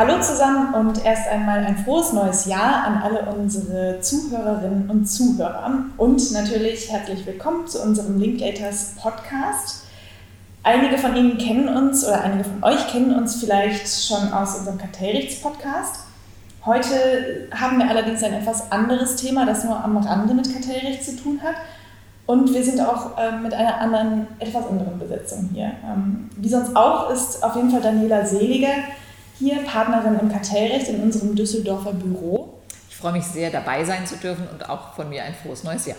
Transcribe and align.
Hallo 0.00 0.18
zusammen 0.22 0.72
und 0.72 1.04
erst 1.04 1.28
einmal 1.28 1.62
ein 1.62 1.76
frohes 1.76 2.14
neues 2.14 2.46
Jahr 2.46 2.84
an 2.84 3.02
alle 3.02 3.34
unsere 3.34 4.00
Zuhörerinnen 4.00 4.88
und 4.88 5.04
Zuhörer 5.04 5.74
und 5.98 6.32
natürlich 6.32 6.90
herzlich 6.90 7.26
willkommen 7.26 7.66
zu 7.66 7.82
unserem 7.82 8.18
Linklaters 8.18 8.94
Podcast. 8.98 9.84
Einige 10.62 10.96
von 10.96 11.14
Ihnen 11.14 11.36
kennen 11.36 11.68
uns 11.68 12.02
oder 12.08 12.22
einige 12.22 12.44
von 12.44 12.64
euch 12.64 12.88
kennen 12.88 13.14
uns 13.14 13.34
vielleicht 13.34 13.86
schon 13.86 14.32
aus 14.32 14.60
unserem 14.60 14.78
Kartellrechts-Podcast. 14.78 15.96
Heute 16.64 17.48
haben 17.54 17.76
wir 17.76 17.90
allerdings 17.90 18.22
ein 18.22 18.32
etwas 18.32 18.72
anderes 18.72 19.16
Thema, 19.16 19.44
das 19.44 19.64
nur 19.64 19.84
am 19.84 19.98
Rande 19.98 20.32
mit 20.32 20.50
Kartellrecht 20.50 21.04
zu 21.04 21.14
tun 21.14 21.40
hat. 21.42 21.56
Und 22.24 22.54
wir 22.54 22.64
sind 22.64 22.80
auch 22.80 23.18
äh, 23.18 23.32
mit 23.32 23.52
einer 23.52 23.78
anderen, 23.78 24.28
etwas 24.38 24.66
anderen 24.66 24.98
Besetzung 24.98 25.50
hier. 25.52 25.72
Ähm, 25.84 26.30
wie 26.36 26.48
sonst 26.48 26.74
auch 26.74 27.10
ist 27.10 27.44
auf 27.44 27.54
jeden 27.54 27.70
Fall 27.70 27.82
Daniela 27.82 28.24
Seliger 28.24 28.76
hier, 29.40 29.56
Partnerin 29.64 30.18
im 30.20 30.30
Kartellrecht 30.30 30.88
in 30.88 31.02
unserem 31.02 31.34
Düsseldorfer 31.34 31.94
Büro. 31.94 32.60
Ich 32.88 32.96
freue 32.96 33.12
mich 33.12 33.24
sehr, 33.24 33.50
dabei 33.50 33.82
sein 33.84 34.06
zu 34.06 34.16
dürfen 34.16 34.46
und 34.52 34.68
auch 34.68 34.92
von 34.94 35.08
mir 35.08 35.24
ein 35.24 35.34
frohes 35.34 35.64
neues 35.64 35.86
Jahr. 35.86 35.96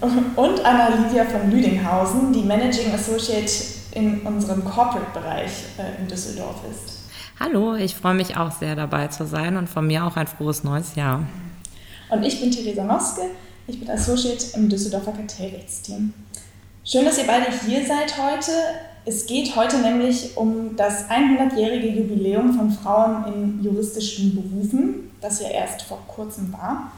Und 0.00 0.64
Anna-Livia 0.64 1.24
von 1.24 1.50
Lüdinghausen, 1.50 2.32
die 2.32 2.42
Managing 2.42 2.94
Associate 2.94 3.50
in 3.92 4.20
unserem 4.20 4.64
Corporate-Bereich 4.64 5.50
äh, 5.78 6.00
in 6.00 6.06
Düsseldorf 6.06 6.56
ist. 6.70 7.00
Hallo, 7.40 7.74
ich 7.74 7.96
freue 7.96 8.14
mich 8.14 8.36
auch 8.36 8.52
sehr 8.52 8.76
dabei 8.76 9.08
zu 9.08 9.26
sein 9.26 9.56
und 9.56 9.68
von 9.68 9.86
mir 9.86 10.04
auch 10.04 10.16
ein 10.16 10.26
frohes 10.26 10.62
neues 10.64 10.94
Jahr. 10.94 11.24
Und 12.10 12.22
ich 12.22 12.40
bin 12.40 12.50
Theresa 12.50 12.84
Noske, 12.84 13.22
ich 13.66 13.80
bin 13.80 13.90
Associate 13.90 14.44
im 14.54 14.68
Düsseldorfer 14.68 15.12
Kartellrechtsteam. 15.12 16.14
Schön, 16.84 17.04
dass 17.04 17.18
ihr 17.18 17.26
beide 17.26 17.46
hier 17.66 17.84
seid 17.84 18.16
heute. 18.16 18.52
Es 19.08 19.24
geht 19.26 19.54
heute 19.54 19.78
nämlich 19.78 20.36
um 20.36 20.74
das 20.74 21.08
100-jährige 21.08 21.86
Jubiläum 21.90 22.54
von 22.54 22.72
Frauen 22.72 23.24
in 23.32 23.62
juristischen 23.62 24.34
Berufen, 24.34 25.12
das 25.20 25.40
ja 25.40 25.48
erst 25.48 25.82
vor 25.82 26.02
kurzem 26.08 26.52
war. 26.52 26.90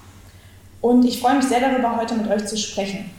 Und 0.80 1.04
ich 1.04 1.20
freue 1.20 1.36
mich 1.36 1.44
sehr 1.44 1.60
darüber, 1.60 1.98
heute 1.98 2.14
mit 2.14 2.26
euch 2.30 2.46
zu 2.46 2.56
sprechen. 2.56 3.10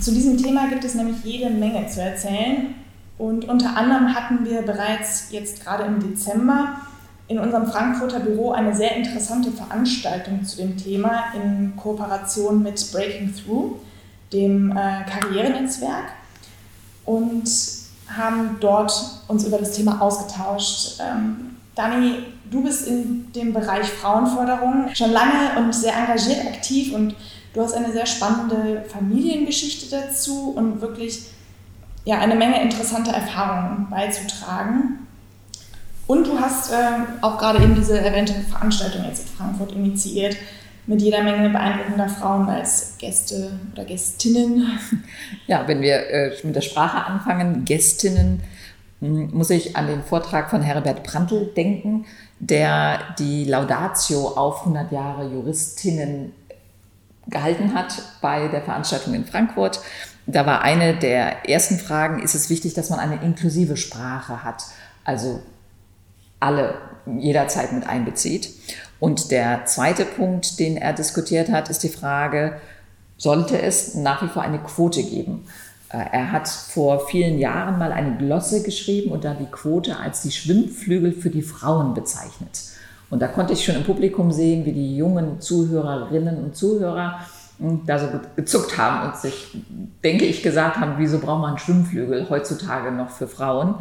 Zu 0.00 0.12
diesem 0.12 0.42
Thema 0.42 0.66
gibt 0.68 0.82
es 0.82 0.94
nämlich 0.94 1.22
jede 1.24 1.50
Menge 1.50 1.86
zu 1.88 2.00
erzählen 2.00 2.74
und 3.18 3.50
unter 3.50 3.76
anderem 3.76 4.14
hatten 4.14 4.46
wir 4.46 4.62
bereits 4.62 5.26
jetzt 5.30 5.62
gerade 5.62 5.84
im 5.84 6.00
Dezember 6.00 6.76
in 7.28 7.38
unserem 7.38 7.66
Frankfurter 7.66 8.20
Büro 8.20 8.52
eine 8.52 8.74
sehr 8.74 8.96
interessante 8.96 9.50
Veranstaltung 9.50 10.42
zu 10.42 10.56
dem 10.56 10.78
Thema 10.78 11.24
in 11.34 11.76
Kooperation 11.76 12.62
mit 12.62 12.92
Breaking 12.92 13.34
Through, 13.34 13.76
dem 14.32 14.70
äh, 14.70 15.04
Karrierenetzwerk, 15.04 16.12
und 17.04 17.48
haben 18.08 18.56
dort 18.60 18.92
uns 19.28 19.44
über 19.44 19.58
das 19.58 19.72
Thema 19.72 20.00
ausgetauscht. 20.00 21.00
Ähm, 21.00 21.56
Dani, 21.74 22.24
du 22.50 22.62
bist 22.62 22.86
in 22.86 23.32
dem 23.32 23.52
Bereich 23.52 23.86
Frauenförderung 23.86 24.94
schon 24.94 25.12
lange 25.12 25.58
und 25.58 25.74
sehr 25.74 25.94
engagiert 25.94 26.46
aktiv 26.46 26.94
und 26.94 27.14
du 27.52 27.62
hast 27.62 27.74
eine 27.74 27.92
sehr 27.92 28.06
spannende 28.06 28.84
Familiengeschichte 28.88 29.86
dazu 29.90 30.50
und 30.56 30.80
wirklich 30.80 31.26
ja, 32.04 32.18
eine 32.18 32.36
Menge 32.36 32.62
interessanter 32.62 33.12
Erfahrungen 33.12 33.88
beizutragen. 33.90 35.06
Und 36.06 36.28
du 36.28 36.38
hast 36.38 36.70
äh, 36.70 36.76
auch 37.20 37.36
gerade 37.36 37.62
eben 37.62 37.74
diese 37.74 37.98
erwähnte 37.98 38.34
Veranstaltung 38.48 39.04
jetzt 39.04 39.26
in 39.26 39.36
Frankfurt 39.36 39.72
initiiert, 39.72 40.36
mit 40.86 41.02
jeder 41.02 41.22
Menge 41.22 41.50
beeindruckender 41.50 42.08
Frauen 42.08 42.48
als 42.48 42.96
Gäste 42.98 43.50
oder 43.72 43.84
Gästinnen. 43.84 44.78
Ja, 45.46 45.66
wenn 45.66 45.80
wir 45.80 46.10
äh, 46.10 46.32
mit 46.42 46.56
der 46.56 46.60
Sprache 46.60 47.04
anfangen, 47.06 47.64
Gästinnen, 47.64 48.42
hm, 49.00 49.30
muss 49.32 49.50
ich 49.50 49.76
an 49.76 49.86
den 49.86 50.02
Vortrag 50.02 50.50
von 50.50 50.62
Herbert 50.62 51.02
Prantl 51.02 51.46
denken, 51.56 52.06
der 52.38 53.00
die 53.18 53.44
Laudatio 53.44 54.28
auf 54.28 54.60
100 54.60 54.92
Jahre 54.92 55.28
Juristinnen 55.28 56.32
gehalten 57.28 57.74
hat 57.74 58.02
bei 58.20 58.48
der 58.48 58.62
Veranstaltung 58.62 59.14
in 59.14 59.24
Frankfurt. 59.24 59.80
Da 60.26 60.46
war 60.46 60.62
eine 60.62 60.94
der 60.96 61.48
ersten 61.48 61.78
Fragen, 61.78 62.22
ist 62.22 62.34
es 62.34 62.50
wichtig, 62.50 62.74
dass 62.74 62.90
man 62.90 62.98
eine 62.98 63.22
inklusive 63.22 63.76
Sprache 63.76 64.42
hat, 64.42 64.64
also 65.04 65.40
alle 66.40 66.74
jederzeit 67.18 67.72
mit 67.72 67.86
einbezieht. 67.86 68.50
Und 68.98 69.30
der 69.30 69.66
zweite 69.66 70.04
Punkt, 70.04 70.58
den 70.58 70.76
er 70.76 70.92
diskutiert 70.92 71.50
hat, 71.50 71.68
ist 71.68 71.82
die 71.82 71.88
Frage, 71.88 72.56
sollte 73.18 73.60
es 73.60 73.94
nach 73.94 74.22
wie 74.22 74.28
vor 74.28 74.42
eine 74.42 74.58
Quote 74.58 75.02
geben? 75.02 75.46
Äh, 75.90 76.04
er 76.12 76.32
hat 76.32 76.48
vor 76.48 77.06
vielen 77.06 77.38
Jahren 77.38 77.78
mal 77.78 77.92
eine 77.92 78.16
Glosse 78.16 78.62
geschrieben 78.62 79.12
und 79.12 79.24
da 79.24 79.34
die 79.34 79.46
Quote 79.46 79.98
als 79.98 80.22
die 80.22 80.30
Schwimmflügel 80.30 81.12
für 81.12 81.30
die 81.30 81.42
Frauen 81.42 81.94
bezeichnet. 81.94 82.62
Und 83.08 83.20
da 83.20 83.28
konnte 83.28 83.52
ich 83.52 83.64
schon 83.64 83.76
im 83.76 83.84
Publikum 83.84 84.32
sehen, 84.32 84.64
wie 84.64 84.72
die 84.72 84.96
jungen 84.96 85.40
Zuhörerinnen 85.40 86.42
und 86.42 86.56
Zuhörer 86.56 87.20
da 87.58 87.98
so 87.98 88.06
gezuckt 88.34 88.76
haben 88.76 89.08
und 89.08 89.16
sich, 89.16 89.56
denke 90.04 90.24
ich, 90.24 90.42
gesagt 90.42 90.76
haben, 90.76 90.94
wieso 90.98 91.18
braucht 91.18 91.40
man 91.40 91.58
Schwimmflügel 91.58 92.28
heutzutage 92.28 92.90
noch 92.90 93.10
für 93.10 93.28
Frauen? 93.28 93.76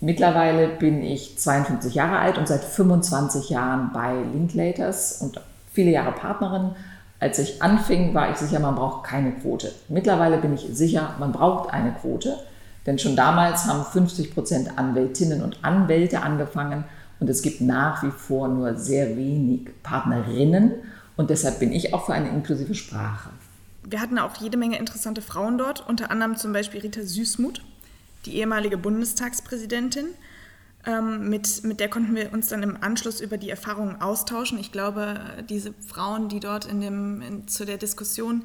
Mittlerweile 0.00 0.68
bin 0.68 1.02
ich 1.02 1.38
52 1.38 1.94
Jahre 1.94 2.18
alt 2.18 2.36
und 2.36 2.46
seit 2.46 2.64
25 2.64 3.48
Jahren 3.48 3.90
bei 3.92 4.14
Linklaters 4.32 5.22
und 5.22 5.40
viele 5.72 5.90
Jahre 5.90 6.12
Partnerin. 6.12 6.72
Als 7.18 7.38
ich 7.38 7.62
anfing, 7.62 8.12
war 8.12 8.30
ich 8.30 8.36
sicher, 8.36 8.60
man 8.60 8.74
braucht 8.74 9.04
keine 9.04 9.32
Quote. 9.32 9.72
Mittlerweile 9.88 10.36
bin 10.36 10.52
ich 10.52 10.66
sicher, 10.72 11.14
man 11.18 11.32
braucht 11.32 11.72
eine 11.72 11.92
Quote, 11.92 12.36
denn 12.84 12.98
schon 12.98 13.16
damals 13.16 13.64
haben 13.64 13.84
50 13.84 14.34
Prozent 14.34 14.78
Anwältinnen 14.78 15.42
und 15.42 15.64
Anwälte 15.64 16.20
angefangen 16.20 16.84
und 17.18 17.30
es 17.30 17.40
gibt 17.40 17.62
nach 17.62 18.02
wie 18.02 18.10
vor 18.10 18.48
nur 18.48 18.76
sehr 18.76 19.16
wenig 19.16 19.70
Partnerinnen 19.82 20.74
und 21.16 21.30
deshalb 21.30 21.58
bin 21.58 21.72
ich 21.72 21.94
auch 21.94 22.04
für 22.04 22.12
eine 22.12 22.28
inklusive 22.28 22.74
Sprache. 22.74 23.30
Wir 23.82 24.00
hatten 24.00 24.18
auch 24.18 24.36
jede 24.36 24.58
Menge 24.58 24.78
interessante 24.78 25.22
Frauen 25.22 25.58
dort, 25.58 25.88
unter 25.88 26.10
anderem 26.10 26.36
zum 26.36 26.52
Beispiel 26.52 26.80
Rita 26.80 27.02
Süßmuth, 27.02 27.62
die 28.26 28.36
ehemalige 28.36 28.76
Bundestagspräsidentin. 28.76 30.06
Ähm, 30.84 31.28
mit, 31.28 31.64
mit 31.64 31.80
der 31.80 31.88
konnten 31.88 32.14
wir 32.14 32.32
uns 32.32 32.48
dann 32.48 32.62
im 32.62 32.76
Anschluss 32.80 33.20
über 33.20 33.38
die 33.38 33.50
Erfahrungen 33.50 34.00
austauschen. 34.00 34.58
Ich 34.58 34.70
glaube, 34.70 35.20
diese 35.48 35.74
Frauen, 35.86 36.28
die 36.28 36.40
dort 36.40 36.66
in 36.66 36.80
dem, 36.80 37.22
in, 37.22 37.48
zu 37.48 37.64
der 37.64 37.76
Diskussion 37.76 38.44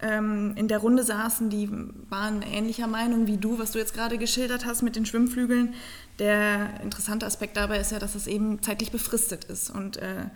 ähm, 0.00 0.54
in 0.56 0.68
der 0.68 0.78
Runde 0.78 1.02
saßen, 1.02 1.50
die 1.50 1.68
waren 2.08 2.42
ähnlicher 2.42 2.86
Meinung 2.86 3.26
wie 3.26 3.36
du, 3.36 3.58
was 3.58 3.72
du 3.72 3.78
jetzt 3.78 3.94
gerade 3.94 4.16
geschildert 4.18 4.64
hast 4.64 4.82
mit 4.82 4.96
den 4.96 5.04
Schwimmflügeln. 5.04 5.74
Der 6.18 6.80
interessante 6.82 7.26
Aspekt 7.26 7.56
dabei 7.56 7.78
ist 7.78 7.92
ja, 7.92 7.98
dass 7.98 8.14
es 8.14 8.26
eben 8.26 8.62
zeitlich 8.62 8.90
befristet 8.90 9.44
ist 9.44 9.70
und 9.70 9.98
äh, 9.98 10.26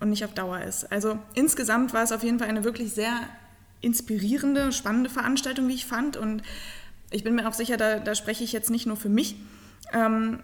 und 0.00 0.10
nicht 0.10 0.24
auf 0.24 0.34
Dauer 0.34 0.60
ist. 0.60 0.90
Also 0.92 1.18
insgesamt 1.34 1.92
war 1.92 2.02
es 2.02 2.12
auf 2.12 2.22
jeden 2.22 2.38
Fall 2.38 2.48
eine 2.48 2.64
wirklich 2.64 2.92
sehr 2.92 3.20
inspirierende, 3.80 4.72
spannende 4.72 5.10
Veranstaltung, 5.10 5.68
wie 5.68 5.74
ich 5.74 5.86
fand. 5.86 6.16
Und 6.16 6.42
ich 7.10 7.24
bin 7.24 7.34
mir 7.34 7.48
auch 7.48 7.54
sicher, 7.54 7.76
da, 7.76 7.98
da 7.98 8.14
spreche 8.14 8.44
ich 8.44 8.52
jetzt 8.52 8.70
nicht 8.70 8.86
nur 8.86 8.96
für 8.96 9.08
mich. 9.08 9.36
Ähm, 9.92 10.40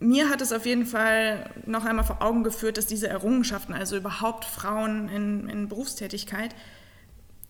mir 0.00 0.28
hat 0.28 0.40
es 0.40 0.52
auf 0.52 0.64
jeden 0.64 0.86
Fall 0.86 1.50
noch 1.66 1.84
einmal 1.84 2.04
vor 2.04 2.22
Augen 2.22 2.44
geführt, 2.44 2.78
dass 2.78 2.86
diese 2.86 3.08
Errungenschaften, 3.08 3.74
also 3.74 3.96
überhaupt 3.96 4.44
Frauen 4.44 5.08
in, 5.08 5.48
in 5.48 5.68
Berufstätigkeit, 5.68 6.54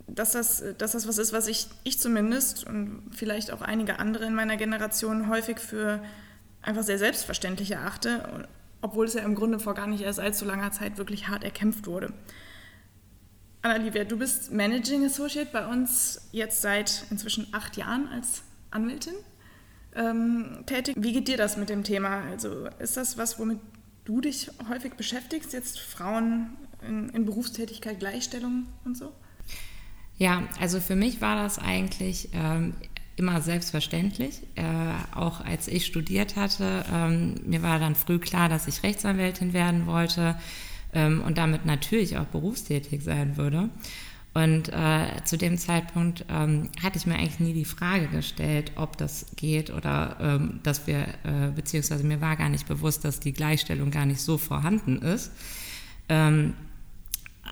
dass 0.06 0.32
das, 0.32 0.64
dass 0.78 0.92
das 0.92 1.06
was 1.06 1.18
ist, 1.18 1.34
was 1.34 1.46
ich, 1.46 1.68
ich 1.84 1.98
zumindest 1.98 2.64
und 2.64 3.02
vielleicht 3.10 3.52
auch 3.52 3.60
einige 3.60 3.98
andere 3.98 4.24
in 4.24 4.34
meiner 4.34 4.56
Generation 4.56 5.28
häufig 5.28 5.58
für 5.58 6.02
einfach 6.62 6.82
sehr 6.82 6.98
selbstverständlich 6.98 7.72
erachte 7.72 8.46
obwohl 8.80 9.06
es 9.06 9.14
ja 9.14 9.22
im 9.22 9.34
Grunde 9.34 9.58
vor 9.58 9.74
gar 9.74 9.86
nicht 9.86 10.02
erst 10.02 10.20
allzu 10.20 10.44
langer 10.44 10.72
Zeit 10.72 10.98
wirklich 10.98 11.28
hart 11.28 11.44
erkämpft 11.44 11.86
wurde. 11.86 12.12
Anna-Livia, 13.62 14.04
du 14.04 14.16
bist 14.16 14.52
Managing 14.52 15.04
Associate 15.04 15.48
bei 15.52 15.66
uns 15.66 16.28
jetzt 16.30 16.62
seit 16.62 17.04
inzwischen 17.10 17.48
acht 17.52 17.76
Jahren 17.76 18.08
als 18.08 18.42
Anwältin 18.70 19.14
ähm, 19.96 20.62
tätig. 20.66 20.94
Wie 20.98 21.12
geht 21.12 21.28
dir 21.28 21.36
das 21.36 21.56
mit 21.56 21.68
dem 21.68 21.82
Thema? 21.82 22.22
Also 22.30 22.68
ist 22.78 22.96
das 22.96 23.18
was, 23.18 23.38
womit 23.38 23.58
du 24.04 24.20
dich 24.20 24.50
häufig 24.68 24.94
beschäftigst, 24.94 25.52
jetzt 25.52 25.80
Frauen 25.80 26.56
in, 26.86 27.08
in 27.10 27.24
Berufstätigkeit, 27.24 27.98
Gleichstellung 27.98 28.66
und 28.84 28.96
so? 28.96 29.12
Ja, 30.18 30.44
also 30.60 30.80
für 30.80 30.96
mich 30.96 31.20
war 31.20 31.42
das 31.42 31.58
eigentlich 31.58 32.30
ähm, 32.32 32.74
immer 33.16 33.40
selbstverständlich. 33.40 34.42
Äh, 34.54 34.62
auch 35.14 35.40
als 35.44 35.66
ich 35.66 35.84
studiert 35.84 36.36
hatte, 36.36 36.84
ähm, 36.92 37.40
mir 37.44 37.62
war 37.62 37.80
dann 37.80 37.96
früh 37.96 38.20
klar, 38.20 38.48
dass 38.48 38.68
ich 38.68 38.84
Rechtsanwältin 38.84 39.52
werden 39.52 39.86
wollte 39.86 40.36
ähm, 40.92 41.22
und 41.22 41.38
damit 41.38 41.66
natürlich 41.66 42.16
auch 42.16 42.26
berufstätig 42.26 43.02
sein 43.02 43.36
würde. 43.36 43.70
Und 44.34 44.68
äh, 44.68 45.24
zu 45.24 45.36
dem 45.36 45.58
Zeitpunkt 45.58 46.24
ähm, 46.28 46.68
hatte 46.82 46.98
ich 46.98 47.06
mir 47.06 47.16
eigentlich 47.16 47.40
nie 47.40 47.54
die 47.54 47.64
Frage 47.64 48.06
gestellt, 48.06 48.72
ob 48.76 48.96
das 48.96 49.26
geht 49.36 49.70
oder 49.70 50.16
ähm, 50.20 50.60
dass 50.62 50.86
wir, 50.86 51.08
äh, 51.24 51.50
beziehungsweise 51.54 52.04
mir 52.04 52.20
war 52.20 52.36
gar 52.36 52.48
nicht 52.48 52.68
bewusst, 52.68 53.04
dass 53.04 53.20
die 53.20 53.32
Gleichstellung 53.32 53.90
gar 53.90 54.06
nicht 54.06 54.20
so 54.20 54.38
vorhanden 54.38 55.02
ist. 55.02 55.32
Ähm, 56.08 56.54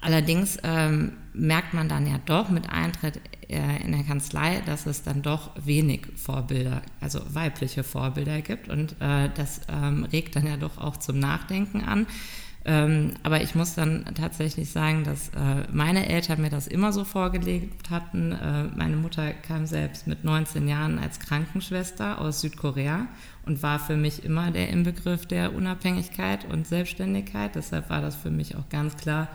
allerdings 0.01 0.59
ähm, 0.63 1.15
merkt 1.33 1.75
man 1.75 1.89
dann 1.89 2.07
ja 2.07 2.21
doch 2.25 2.51
mit 2.51 2.71
Eintritt 2.71 3.21
äh, 3.49 3.83
in 3.83 3.93
der 3.93 4.05
Kanzlei, 4.05 4.63
dass 4.67 4.87
es 4.87 5.03
dann 5.03 5.23
doch 5.23 5.51
wenig 5.57 6.07
Vorbilder, 6.15 6.83
also 7.01 7.21
weibliche 7.35 7.85
Vorbilder 7.85 8.43
gibt. 8.43 8.69
Und 8.69 8.93
äh, 9.01 9.29
das 9.35 9.63
ähm, 9.69 10.05
regt 10.05 10.37
dann 10.37 10.47
ja 10.47 10.57
doch 10.57 10.79
auch 10.79 10.99
zum 10.99 11.19
Nachdenken 11.19 11.81
an. 11.83 12.07
Ähm, 12.69 13.13
aber 13.23 13.43
ich 13.43 13.55
muss 13.55 13.77
dann 13.77 14.05
tatsächlich 14.17 14.71
sagen, 14.71 15.05
dass 15.05 15.29
äh, 15.29 15.71
meine 15.71 16.09
Eltern 16.09 16.43
mir 16.43 16.51
das 16.51 16.67
immer 16.67 16.93
so 16.93 17.05
vorgelegt 17.05 17.91
hatten. 17.91 18.33
Äh, 18.33 18.65
meine 18.77 18.97
Mutter 18.97 19.33
kam 19.35 19.67
selbst 19.67 20.09
mit 20.09 20.25
19 20.25 20.67
Jahren 20.67 20.99
als 20.99 21.21
Krankenschwester 21.21 22.21
aus 22.21 22.41
Südkorea 22.41 23.07
und 23.45 23.63
war 23.63 23.79
für 23.79 23.97
mich 23.97 24.25
immer 24.25 24.51
der 24.51 24.69
Inbegriff 24.71 25.27
der 25.27 25.55
Unabhängigkeit 25.55 26.45
und 26.45 26.67
Selbstständigkeit. 26.67 27.55
Deshalb 27.55 27.89
war 27.89 28.03
das 28.03 28.17
für 28.17 28.33
mich 28.33 28.57
auch 28.57 28.69
ganz 28.69 28.97
klar, 28.97 29.29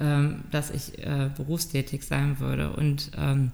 ähm, 0.00 0.44
dass 0.50 0.70
ich 0.70 0.98
äh, 0.98 1.28
berufstätig 1.36 2.04
sein 2.04 2.40
würde. 2.40 2.72
Und 2.72 3.10
ähm, 3.18 3.52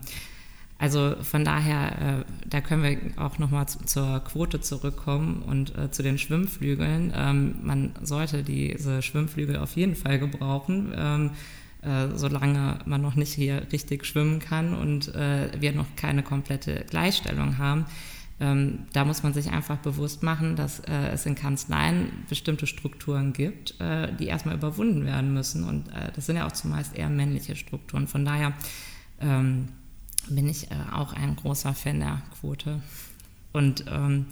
also 0.85 1.17
von 1.23 1.47
daher, 1.47 2.19
äh, 2.21 2.25
da 2.47 2.61
können 2.61 2.83
wir 2.83 2.99
auch 3.17 3.39
nochmal 3.39 3.67
zu, 3.67 3.79
zur 3.87 4.21
Quote 4.21 4.61
zurückkommen 4.61 5.43
und 5.47 5.75
äh, 5.79 5.91
zu 5.91 6.03
den 6.03 6.19
Schwimmflügeln. 6.19 7.11
Ähm, 7.17 7.55
man 7.63 7.93
sollte 8.03 8.43
diese 8.43 9.01
Schwimmflügel 9.01 9.57
auf 9.57 9.77
jeden 9.77 9.97
Fall 9.97 10.19
gebrauchen, 10.19 10.93
ähm, 10.95 11.31
äh, 11.81 12.15
solange 12.15 12.81
man 12.85 13.01
noch 13.01 13.15
nicht 13.15 13.33
hier 13.33 13.67
richtig 13.73 14.05
schwimmen 14.05 14.41
kann 14.41 14.75
und 14.75 15.15
äh, 15.15 15.53
wir 15.59 15.73
noch 15.73 15.87
keine 15.97 16.23
komplette 16.23 16.85
Gleichstellung 16.91 17.57
haben. 17.57 17.87
Ähm, 18.39 18.81
da 18.93 19.07
muss 19.07 19.23
man 19.23 19.33
sich 19.33 19.51
einfach 19.51 19.79
bewusst 19.79 20.23
machen, 20.23 20.55
dass 20.55 20.81
äh, 20.81 21.09
es 21.15 21.25
in 21.25 21.35
Kanzleien 21.35 22.11
bestimmte 22.29 22.67
Strukturen 22.67 23.33
gibt, 23.33 23.81
äh, 23.81 24.13
die 24.17 24.27
erstmal 24.27 24.57
überwunden 24.57 25.07
werden 25.07 25.33
müssen. 25.33 25.65
Und 25.65 25.87
das 26.15 26.27
sind 26.27 26.37
ja 26.37 26.47
auch 26.47 26.53
zumeist 26.53 26.95
eher 26.95 27.09
männliche 27.09 27.57
Strukturen. 27.57 28.07
Von 28.07 28.27
daher 28.27 28.53
ähm, 29.23 29.69
bin 30.29 30.49
ich 30.49 30.71
äh, 30.71 30.75
auch 30.93 31.12
ein 31.12 31.37
großer 31.37 31.75
Fan 31.75 32.00
der 32.00 32.23
Quote. 32.41 32.81
Und 33.53 33.85
ähm, 33.88 34.26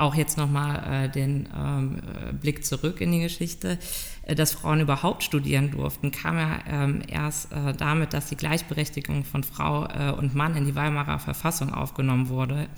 auch 0.00 0.14
jetzt 0.14 0.38
nochmal 0.38 1.04
äh, 1.04 1.08
den 1.10 1.48
ähm, 1.54 2.00
Blick 2.40 2.64
zurück 2.64 3.00
in 3.00 3.12
die 3.12 3.20
Geschichte, 3.20 3.78
äh, 4.22 4.34
dass 4.34 4.52
Frauen 4.52 4.80
überhaupt 4.80 5.22
studieren 5.22 5.70
durften, 5.70 6.10
kam 6.10 6.38
ja 6.38 6.58
ähm, 6.66 7.02
erst 7.06 7.52
äh, 7.52 7.74
damit, 7.74 8.14
dass 8.14 8.28
die 8.28 8.36
Gleichberechtigung 8.36 9.24
von 9.24 9.44
Frau 9.44 9.86
äh, 9.86 10.12
und 10.12 10.34
Mann 10.34 10.56
in 10.56 10.64
die 10.64 10.74
Weimarer 10.74 11.18
Verfassung 11.18 11.74
aufgenommen 11.74 12.28
wurde, 12.28 12.68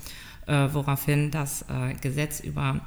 äh, 0.47 0.69
woraufhin 0.73 1.31
das 1.31 1.63
äh, 1.63 1.95
Gesetz 2.01 2.41
über 2.41 2.81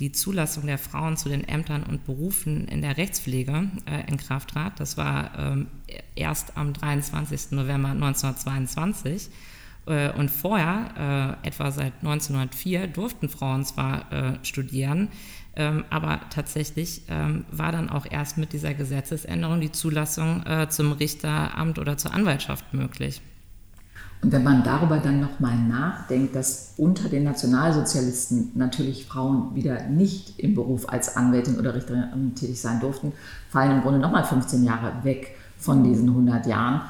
die 0.00 0.12
Zulassung 0.12 0.66
der 0.66 0.78
Frauen 0.78 1.16
zu 1.16 1.28
den 1.28 1.46
Ämtern 1.46 1.82
und 1.82 2.04
Berufen 2.04 2.66
in 2.68 2.82
der 2.82 2.96
Rechtspflege 2.96 3.70
äh, 3.86 4.08
in 4.08 4.16
Kraft 4.16 4.50
trat. 4.50 4.80
Das 4.80 4.96
war 4.96 5.38
ähm, 5.38 5.66
erst 6.14 6.56
am 6.56 6.72
23. 6.72 7.52
November 7.52 7.90
1922. 7.90 9.30
Äh, 9.86 10.12
und 10.12 10.30
vorher, 10.30 11.38
äh, 11.42 11.48
etwa 11.48 11.70
seit 11.70 11.92
1904, 12.00 12.86
durften 12.86 13.28
Frauen 13.28 13.64
zwar 13.64 14.10
äh, 14.12 14.38
studieren, 14.42 15.08
ähm, 15.54 15.84
aber 15.90 16.20
tatsächlich 16.30 17.02
ähm, 17.08 17.44
war 17.50 17.72
dann 17.72 17.90
auch 17.90 18.06
erst 18.08 18.38
mit 18.38 18.52
dieser 18.52 18.74
Gesetzesänderung 18.74 19.60
die 19.60 19.72
Zulassung 19.72 20.46
äh, 20.46 20.68
zum 20.68 20.92
Richteramt 20.92 21.78
oder 21.78 21.98
zur 21.98 22.14
Anwaltschaft 22.14 22.72
möglich. 22.72 23.20
Und 24.22 24.30
wenn 24.30 24.44
man 24.44 24.62
darüber 24.62 24.98
dann 24.98 25.20
nochmal 25.20 25.56
nachdenkt, 25.56 26.36
dass 26.36 26.74
unter 26.76 27.08
den 27.08 27.24
Nationalsozialisten 27.24 28.52
natürlich 28.54 29.06
Frauen 29.06 29.54
wieder 29.56 29.88
nicht 29.88 30.38
im 30.38 30.54
Beruf 30.54 30.88
als 30.88 31.16
Anwältin 31.16 31.58
oder 31.58 31.74
Richterin 31.74 32.32
tätig 32.36 32.60
sein 32.60 32.78
durften, 32.78 33.12
fallen 33.50 33.72
im 33.72 33.82
Grunde 33.82 33.98
nochmal 33.98 34.24
15 34.24 34.62
Jahre 34.62 34.92
weg 35.02 35.34
von 35.58 35.82
diesen 35.82 36.08
100 36.08 36.46
Jahren. 36.46 36.82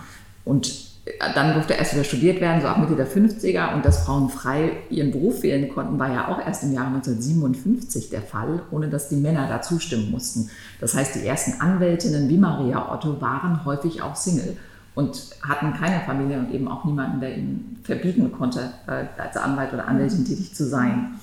Und 0.45 0.93
dann 1.35 1.55
durfte 1.55 1.73
erst 1.73 1.95
wieder 1.95 2.05
studiert 2.05 2.41
werden, 2.41 2.61
so 2.61 2.69
ab 2.69 2.79
Mitte 2.79 2.97
der 2.97 3.09
50er. 3.09 3.75
Und 3.75 3.85
dass 3.85 4.05
Frauen 4.05 4.29
frei 4.29 4.73
ihren 4.91 5.11
Beruf 5.11 5.43
wählen 5.43 5.71
konnten, 5.71 5.99
war 5.99 6.13
ja 6.13 6.29
auch 6.29 6.39
erst 6.39 6.65
im 6.65 6.73
Jahre 6.73 6.89
1957 6.89 8.11
der 8.11 8.23
Fall, 8.23 8.63
ohne 8.71 8.89
dass 8.89 9.09
die 9.09 9.17
Männer 9.17 9.49
da 9.49 9.63
zustimmen 9.63 10.11
mussten. 10.11 10.51
Das 10.81 10.95
heißt, 10.95 11.15
die 11.15 11.27
ersten 11.27 11.63
Anwältinnen 11.63 12.29
wie 12.29 12.37
Maria 12.37 12.93
Otto 12.93 13.23
waren 13.23 13.65
häufig 13.65 14.03
auch 14.03 14.17
Single 14.17 14.57
und 14.95 15.19
hatten 15.43 15.73
keine 15.75 16.01
Familie 16.01 16.39
und 16.39 16.53
eben 16.53 16.69
auch 16.69 16.85
niemanden, 16.85 17.21
der 17.21 17.37
ihnen 17.37 17.81
verbieten 17.83 18.31
konnte, 18.33 18.73
äh, 18.87 19.21
als 19.21 19.37
Anwalt 19.37 19.73
oder 19.73 19.89
Anwältin 19.89 20.25
tätig 20.25 20.55
zu 20.55 20.65
sein. 20.69 21.15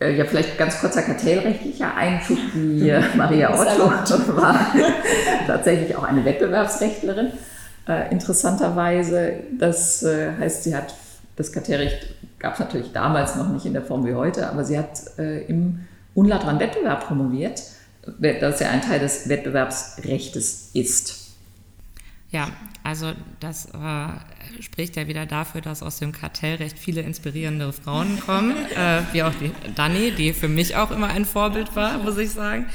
Äh, 0.00 0.16
ja, 0.16 0.24
vielleicht 0.24 0.56
ganz 0.56 0.78
kurzer 0.78 1.02
kartellrechtlicher 1.02 1.94
Einschub. 1.96 2.38
Die 2.54 2.88
äh, 2.88 3.02
Maria 3.16 3.52
Otto 3.52 3.90
war 4.36 4.56
tatsächlich 5.46 5.96
auch 5.96 6.04
eine 6.04 6.24
Wettbewerbsrechtlerin. 6.24 7.32
interessanterweise, 8.10 9.34
das 9.58 10.06
heißt, 10.38 10.64
sie 10.64 10.76
hat 10.76 10.94
das 11.34 11.50
Kartellrecht 11.50 12.14
gab 12.38 12.54
es 12.54 12.60
natürlich 12.60 12.92
damals 12.92 13.36
noch 13.36 13.48
nicht 13.48 13.66
in 13.66 13.72
der 13.72 13.82
Form 13.82 14.06
wie 14.06 14.14
heute, 14.14 14.48
aber 14.48 14.64
sie 14.64 14.78
hat 14.78 15.00
im 15.16 15.80
unlauteren 16.14 16.60
Wettbewerb 16.60 17.06
promoviert, 17.06 17.62
das 18.18 18.60
ja 18.60 18.70
ein 18.70 18.82
Teil 18.82 19.00
des 19.00 19.28
Wettbewerbsrechtes 19.28 20.70
ist. 20.74 21.21
Ja, 22.32 22.48
also 22.82 23.12
das 23.40 23.66
äh, 23.66 24.62
spricht 24.62 24.96
ja 24.96 25.06
wieder 25.06 25.26
dafür, 25.26 25.60
dass 25.60 25.82
aus 25.82 25.98
dem 25.98 26.12
Kartellrecht 26.12 26.78
viele 26.78 27.02
inspirierende 27.02 27.74
Frauen 27.74 28.18
kommen, 28.26 28.56
äh, 28.74 29.02
wie 29.12 29.22
auch 29.22 29.34
die 29.34 29.52
Dani, 29.74 30.12
die 30.12 30.32
für 30.32 30.48
mich 30.48 30.74
auch 30.76 30.90
immer 30.90 31.08
ein 31.08 31.26
Vorbild 31.26 31.76
war, 31.76 31.98
muss 31.98 32.16
ich 32.16 32.30
sagen. 32.30 32.66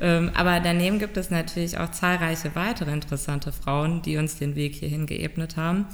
Ähm, 0.00 0.32
aber 0.34 0.58
daneben 0.58 0.98
gibt 0.98 1.16
es 1.16 1.30
natürlich 1.30 1.78
auch 1.78 1.92
zahlreiche 1.92 2.56
weitere 2.56 2.92
interessante 2.92 3.52
Frauen, 3.52 4.02
die 4.02 4.16
uns 4.16 4.38
den 4.38 4.56
Weg 4.56 4.74
hierhin 4.74 5.06
geebnet 5.06 5.56
haben. 5.56 5.86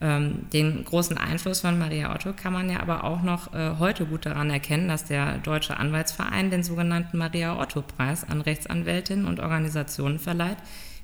Ähm, 0.00 0.46
den 0.52 0.84
großen 0.84 1.18
Einfluss 1.18 1.60
von 1.60 1.80
Maria 1.80 2.14
Otto 2.14 2.32
kann 2.32 2.52
man 2.52 2.70
ja 2.70 2.78
aber 2.78 3.02
auch 3.02 3.22
noch 3.22 3.52
äh, 3.54 3.74
heute 3.80 4.06
gut 4.06 4.24
daran 4.24 4.50
erkennen, 4.50 4.86
dass 4.86 5.04
der 5.04 5.38
Deutsche 5.38 5.76
Anwaltsverein 5.76 6.50
den 6.50 6.62
sogenannten 6.62 7.18
Maria 7.18 7.60
Otto-Preis 7.60 8.22
an 8.28 8.40
Rechtsanwältinnen 8.40 9.26
und 9.26 9.40
Organisationen 9.40 10.20
verleiht, 10.20 10.58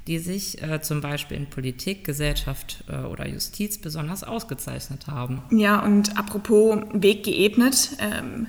die 0.09 0.19
sich 0.19 0.63
äh, 0.63 0.81
zum 0.81 1.03
Beispiel 1.03 1.37
in 1.37 1.47
Politik, 1.47 2.03
Gesellschaft 2.05 2.83
äh, 2.89 3.05
oder 3.05 3.29
Justiz 3.29 3.79
besonders 3.79 4.25
ausgezeichnet 4.25 5.07
haben. 5.07 5.43
Ja, 5.51 5.81
und 5.81 6.19
apropos 6.19 6.79
Weg 6.95 7.25
geebnet, 7.25 7.91
ähm, 7.99 8.47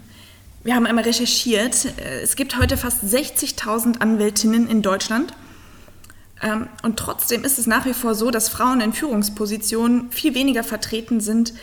wir 0.63 0.75
haben 0.75 0.85
einmal 0.85 1.03
recherchiert, 1.03 1.85
äh, 1.99 2.21
es 2.21 2.37
gibt 2.37 2.57
heute 2.57 2.77
fast 2.77 3.03
60.000 3.03 3.99
Anwältinnen 3.99 4.69
in 4.69 4.81
Deutschland. 4.81 5.33
Ähm, 6.41 6.67
und 6.81 6.97
trotzdem 6.97 7.43
ist 7.43 7.59
es 7.59 7.67
nach 7.67 7.85
wie 7.85 7.93
vor 7.93 8.15
so, 8.15 8.31
dass 8.31 8.47
Frauen 8.47 8.79
in 8.79 8.93
Führungspositionen 8.93 10.11
viel 10.11 10.35
weniger 10.35 10.63
vertreten 10.63 11.19
sind 11.19 11.53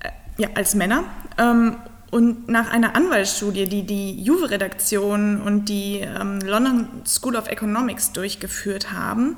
äh, 0.00 0.10
ja, 0.38 0.48
als 0.54 0.76
Männer. 0.76 1.04
Ähm, 1.38 1.76
und 2.14 2.48
nach 2.48 2.70
einer 2.70 2.94
Anwaltsstudie, 2.94 3.66
die 3.66 3.82
die 3.82 4.22
Juve-Redaktion 4.22 5.42
und 5.42 5.68
die 5.68 5.98
ähm, 5.98 6.38
London 6.38 6.86
School 7.04 7.34
of 7.34 7.48
Economics 7.48 8.12
durchgeführt 8.12 8.92
haben, 8.92 9.36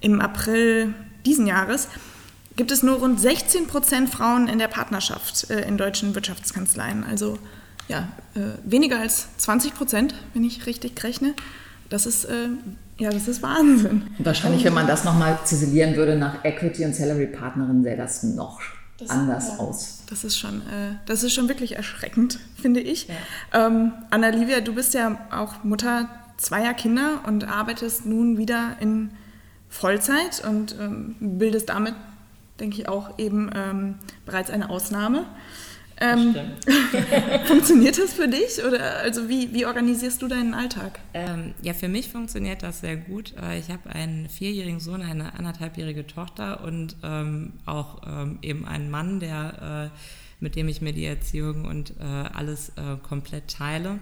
im 0.00 0.22
April 0.22 0.94
diesen 1.26 1.46
Jahres, 1.46 1.88
gibt 2.56 2.70
es 2.70 2.82
nur 2.82 3.00
rund 3.00 3.20
16 3.20 3.66
Prozent 3.66 4.08
Frauen 4.08 4.48
in 4.48 4.58
der 4.58 4.68
Partnerschaft 4.68 5.50
äh, 5.50 5.68
in 5.68 5.76
deutschen 5.76 6.14
Wirtschaftskanzleien. 6.14 7.04
Also 7.04 7.38
ja, 7.86 8.08
äh, 8.34 8.40
weniger 8.64 8.98
als 8.98 9.28
20 9.36 9.74
Prozent, 9.74 10.14
wenn 10.32 10.42
ich 10.42 10.64
richtig 10.64 11.04
rechne. 11.04 11.34
Das 11.90 12.06
ist, 12.06 12.24
äh, 12.24 12.48
ja, 12.96 13.10
das 13.10 13.28
ist 13.28 13.42
Wahnsinn. 13.42 14.04
Wahrscheinlich, 14.20 14.64
wenn 14.64 14.72
man 14.72 14.86
das 14.86 15.04
nochmal 15.04 15.38
ziselieren 15.44 15.96
würde 15.96 16.16
nach 16.16 16.46
Equity 16.46 16.86
und 16.86 16.96
Salary 16.96 17.26
Partnerin, 17.26 17.82
sähe 17.82 17.98
das 17.98 18.22
noch 18.22 18.62
das, 18.98 19.10
anders 19.10 19.48
ja, 19.48 19.58
aus. 19.58 20.02
Das 20.08 20.24
ist 20.24 20.38
schon, 20.38 20.62
äh, 20.62 20.96
das 21.06 21.22
ist 21.22 21.34
schon 21.34 21.48
wirklich 21.48 21.76
erschreckend, 21.76 22.38
finde 22.60 22.80
ich. 22.80 23.08
Ja. 23.08 23.66
Ähm, 23.66 23.92
Anna-Livia, 24.10 24.60
du 24.60 24.74
bist 24.74 24.94
ja 24.94 25.18
auch 25.30 25.64
Mutter 25.64 26.08
zweier 26.36 26.74
Kinder 26.74 27.20
und 27.26 27.44
arbeitest 27.44 28.06
nun 28.06 28.38
wieder 28.38 28.76
in 28.80 29.10
Vollzeit 29.68 30.42
und 30.46 30.76
ähm, 30.78 31.16
bildest 31.20 31.68
damit, 31.68 31.94
denke 32.60 32.80
ich, 32.80 32.88
auch 32.88 33.18
eben 33.18 33.50
ähm, 33.54 33.94
bereits 34.24 34.50
eine 34.50 34.70
Ausnahme. 34.70 35.26
Ähm, 36.00 36.34
funktioniert 37.46 37.98
das 37.98 38.12
für 38.12 38.28
dich 38.28 38.62
oder 38.66 38.98
also 38.98 39.28
wie, 39.28 39.52
wie 39.52 39.66
organisierst 39.66 40.20
du 40.20 40.28
deinen 40.28 40.54
Alltag? 40.54 41.00
Ähm, 41.14 41.54
ja, 41.62 41.72
für 41.72 41.88
mich 41.88 42.08
funktioniert 42.08 42.62
das 42.62 42.80
sehr 42.80 42.96
gut. 42.96 43.34
Äh, 43.40 43.58
ich 43.58 43.70
habe 43.70 43.88
einen 43.90 44.28
vierjährigen 44.28 44.80
Sohn, 44.80 45.02
eine 45.02 45.34
anderthalbjährige 45.34 46.06
Tochter 46.06 46.62
und 46.64 46.96
ähm, 47.02 47.54
auch 47.64 48.02
ähm, 48.06 48.38
eben 48.42 48.66
einen 48.66 48.90
Mann, 48.90 49.20
der, 49.20 49.90
äh, 49.92 49.98
mit 50.40 50.54
dem 50.54 50.68
ich 50.68 50.82
mir 50.82 50.92
die 50.92 51.06
Erziehung 51.06 51.64
und 51.64 51.94
äh, 51.98 52.04
alles 52.04 52.70
äh, 52.70 52.96
komplett 53.02 53.48
teile. 53.48 53.98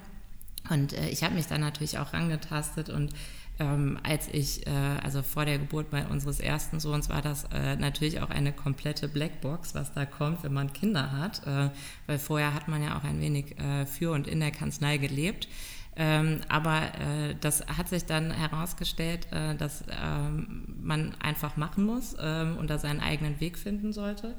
Und 0.70 0.94
äh, 0.94 1.08
ich 1.10 1.22
habe 1.22 1.34
mich 1.34 1.46
dann 1.46 1.60
natürlich 1.60 1.98
auch 1.98 2.12
rangetastet 2.12 2.88
und 2.88 3.12
ähm, 3.58 3.98
als 4.02 4.28
ich, 4.32 4.66
äh, 4.66 4.70
also 4.70 5.22
vor 5.22 5.44
der 5.44 5.58
Geburt 5.58 5.90
bei 5.90 6.06
unseres 6.06 6.40
ersten 6.40 6.80
Sohns, 6.80 7.08
war 7.08 7.22
das 7.22 7.44
äh, 7.52 7.76
natürlich 7.76 8.20
auch 8.20 8.30
eine 8.30 8.52
komplette 8.52 9.08
Blackbox, 9.08 9.74
was 9.74 9.92
da 9.92 10.06
kommt, 10.06 10.42
wenn 10.42 10.52
man 10.52 10.72
Kinder 10.72 11.12
hat, 11.12 11.46
äh, 11.46 11.70
weil 12.06 12.18
vorher 12.18 12.54
hat 12.54 12.68
man 12.68 12.82
ja 12.82 12.98
auch 12.98 13.04
ein 13.04 13.20
wenig 13.20 13.58
äh, 13.58 13.86
für 13.86 14.12
und 14.12 14.26
in 14.26 14.40
der 14.40 14.50
Kanzlei 14.50 14.98
gelebt. 14.98 15.48
Ähm, 15.96 16.40
aber 16.48 16.82
äh, 16.82 17.36
das 17.40 17.64
hat 17.66 17.88
sich 17.88 18.04
dann 18.04 18.32
herausgestellt, 18.32 19.28
äh, 19.30 19.54
dass 19.54 19.84
ähm, 20.02 20.64
man 20.82 21.14
einfach 21.20 21.56
machen 21.56 21.84
muss 21.84 22.16
ähm, 22.20 22.56
und 22.56 22.68
da 22.68 22.78
seinen 22.78 23.00
eigenen 23.00 23.38
Weg 23.38 23.56
finden 23.56 23.92
sollte. 23.92 24.34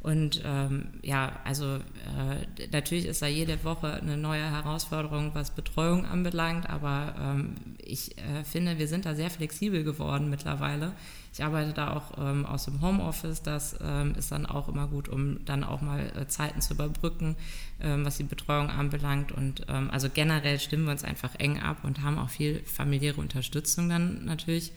Und 0.00 0.42
ähm, 0.44 0.90
ja, 1.02 1.40
also 1.44 1.74
äh, 1.74 2.66
natürlich 2.70 3.06
ist 3.06 3.20
da 3.20 3.26
jede 3.26 3.64
Woche 3.64 3.94
eine 3.94 4.16
neue 4.16 4.48
Herausforderung, 4.48 5.34
was 5.34 5.50
Betreuung 5.50 6.06
anbelangt, 6.06 6.70
aber 6.70 7.16
ähm, 7.18 7.54
ich 7.78 8.16
äh, 8.16 8.44
finde, 8.44 8.78
wir 8.78 8.86
sind 8.86 9.06
da 9.06 9.16
sehr 9.16 9.28
flexibel 9.28 9.82
geworden 9.82 10.30
mittlerweile. 10.30 10.92
Ich 11.32 11.42
arbeite 11.42 11.72
da 11.72 11.94
auch 11.94 12.16
ähm, 12.16 12.46
aus 12.46 12.66
dem 12.66 12.80
Homeoffice, 12.80 13.42
das 13.42 13.76
ähm, 13.82 14.14
ist 14.16 14.30
dann 14.30 14.46
auch 14.46 14.68
immer 14.68 14.86
gut, 14.86 15.08
um 15.08 15.44
dann 15.44 15.64
auch 15.64 15.80
mal 15.80 16.12
äh, 16.16 16.28
Zeiten 16.28 16.60
zu 16.60 16.74
überbrücken, 16.74 17.34
ähm, 17.80 18.04
was 18.04 18.18
die 18.18 18.24
Betreuung 18.24 18.70
anbelangt. 18.70 19.32
Und 19.32 19.66
ähm, 19.68 19.90
also 19.90 20.08
generell 20.08 20.60
stimmen 20.60 20.84
wir 20.84 20.92
uns 20.92 21.02
einfach 21.02 21.34
eng 21.40 21.58
ab 21.58 21.78
und 21.82 22.02
haben 22.02 22.18
auch 22.18 22.30
viel 22.30 22.62
familiäre 22.64 23.20
Unterstützung 23.20 23.88
dann 23.88 24.24
natürlich. 24.24 24.72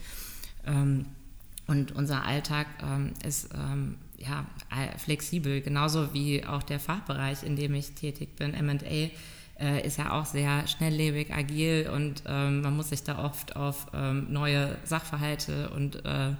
und 1.67 1.91
unser 1.93 2.23
Alltag 2.23 2.67
ist 3.25 3.49
ja, 4.21 4.45
flexibel, 4.97 5.61
genauso 5.61 6.13
wie 6.13 6.45
auch 6.45 6.63
der 6.63 6.79
Fachbereich, 6.79 7.43
in 7.43 7.55
dem 7.55 7.73
ich 7.73 7.91
tätig 7.91 8.35
bin, 8.35 8.51
MA, 8.51 9.09
äh, 9.61 9.85
ist 9.85 9.97
ja 9.97 10.11
auch 10.11 10.25
sehr 10.25 10.67
schnelllebig, 10.67 11.33
agil 11.33 11.89
und 11.93 12.23
ähm, 12.25 12.61
man 12.61 12.75
muss 12.75 12.89
sich 12.89 13.03
da 13.03 13.23
oft 13.23 13.55
auf 13.55 13.87
ähm, 13.93 14.27
neue 14.31 14.77
Sachverhalte 14.83 15.69
und 15.69 16.03
äh, 16.03 16.31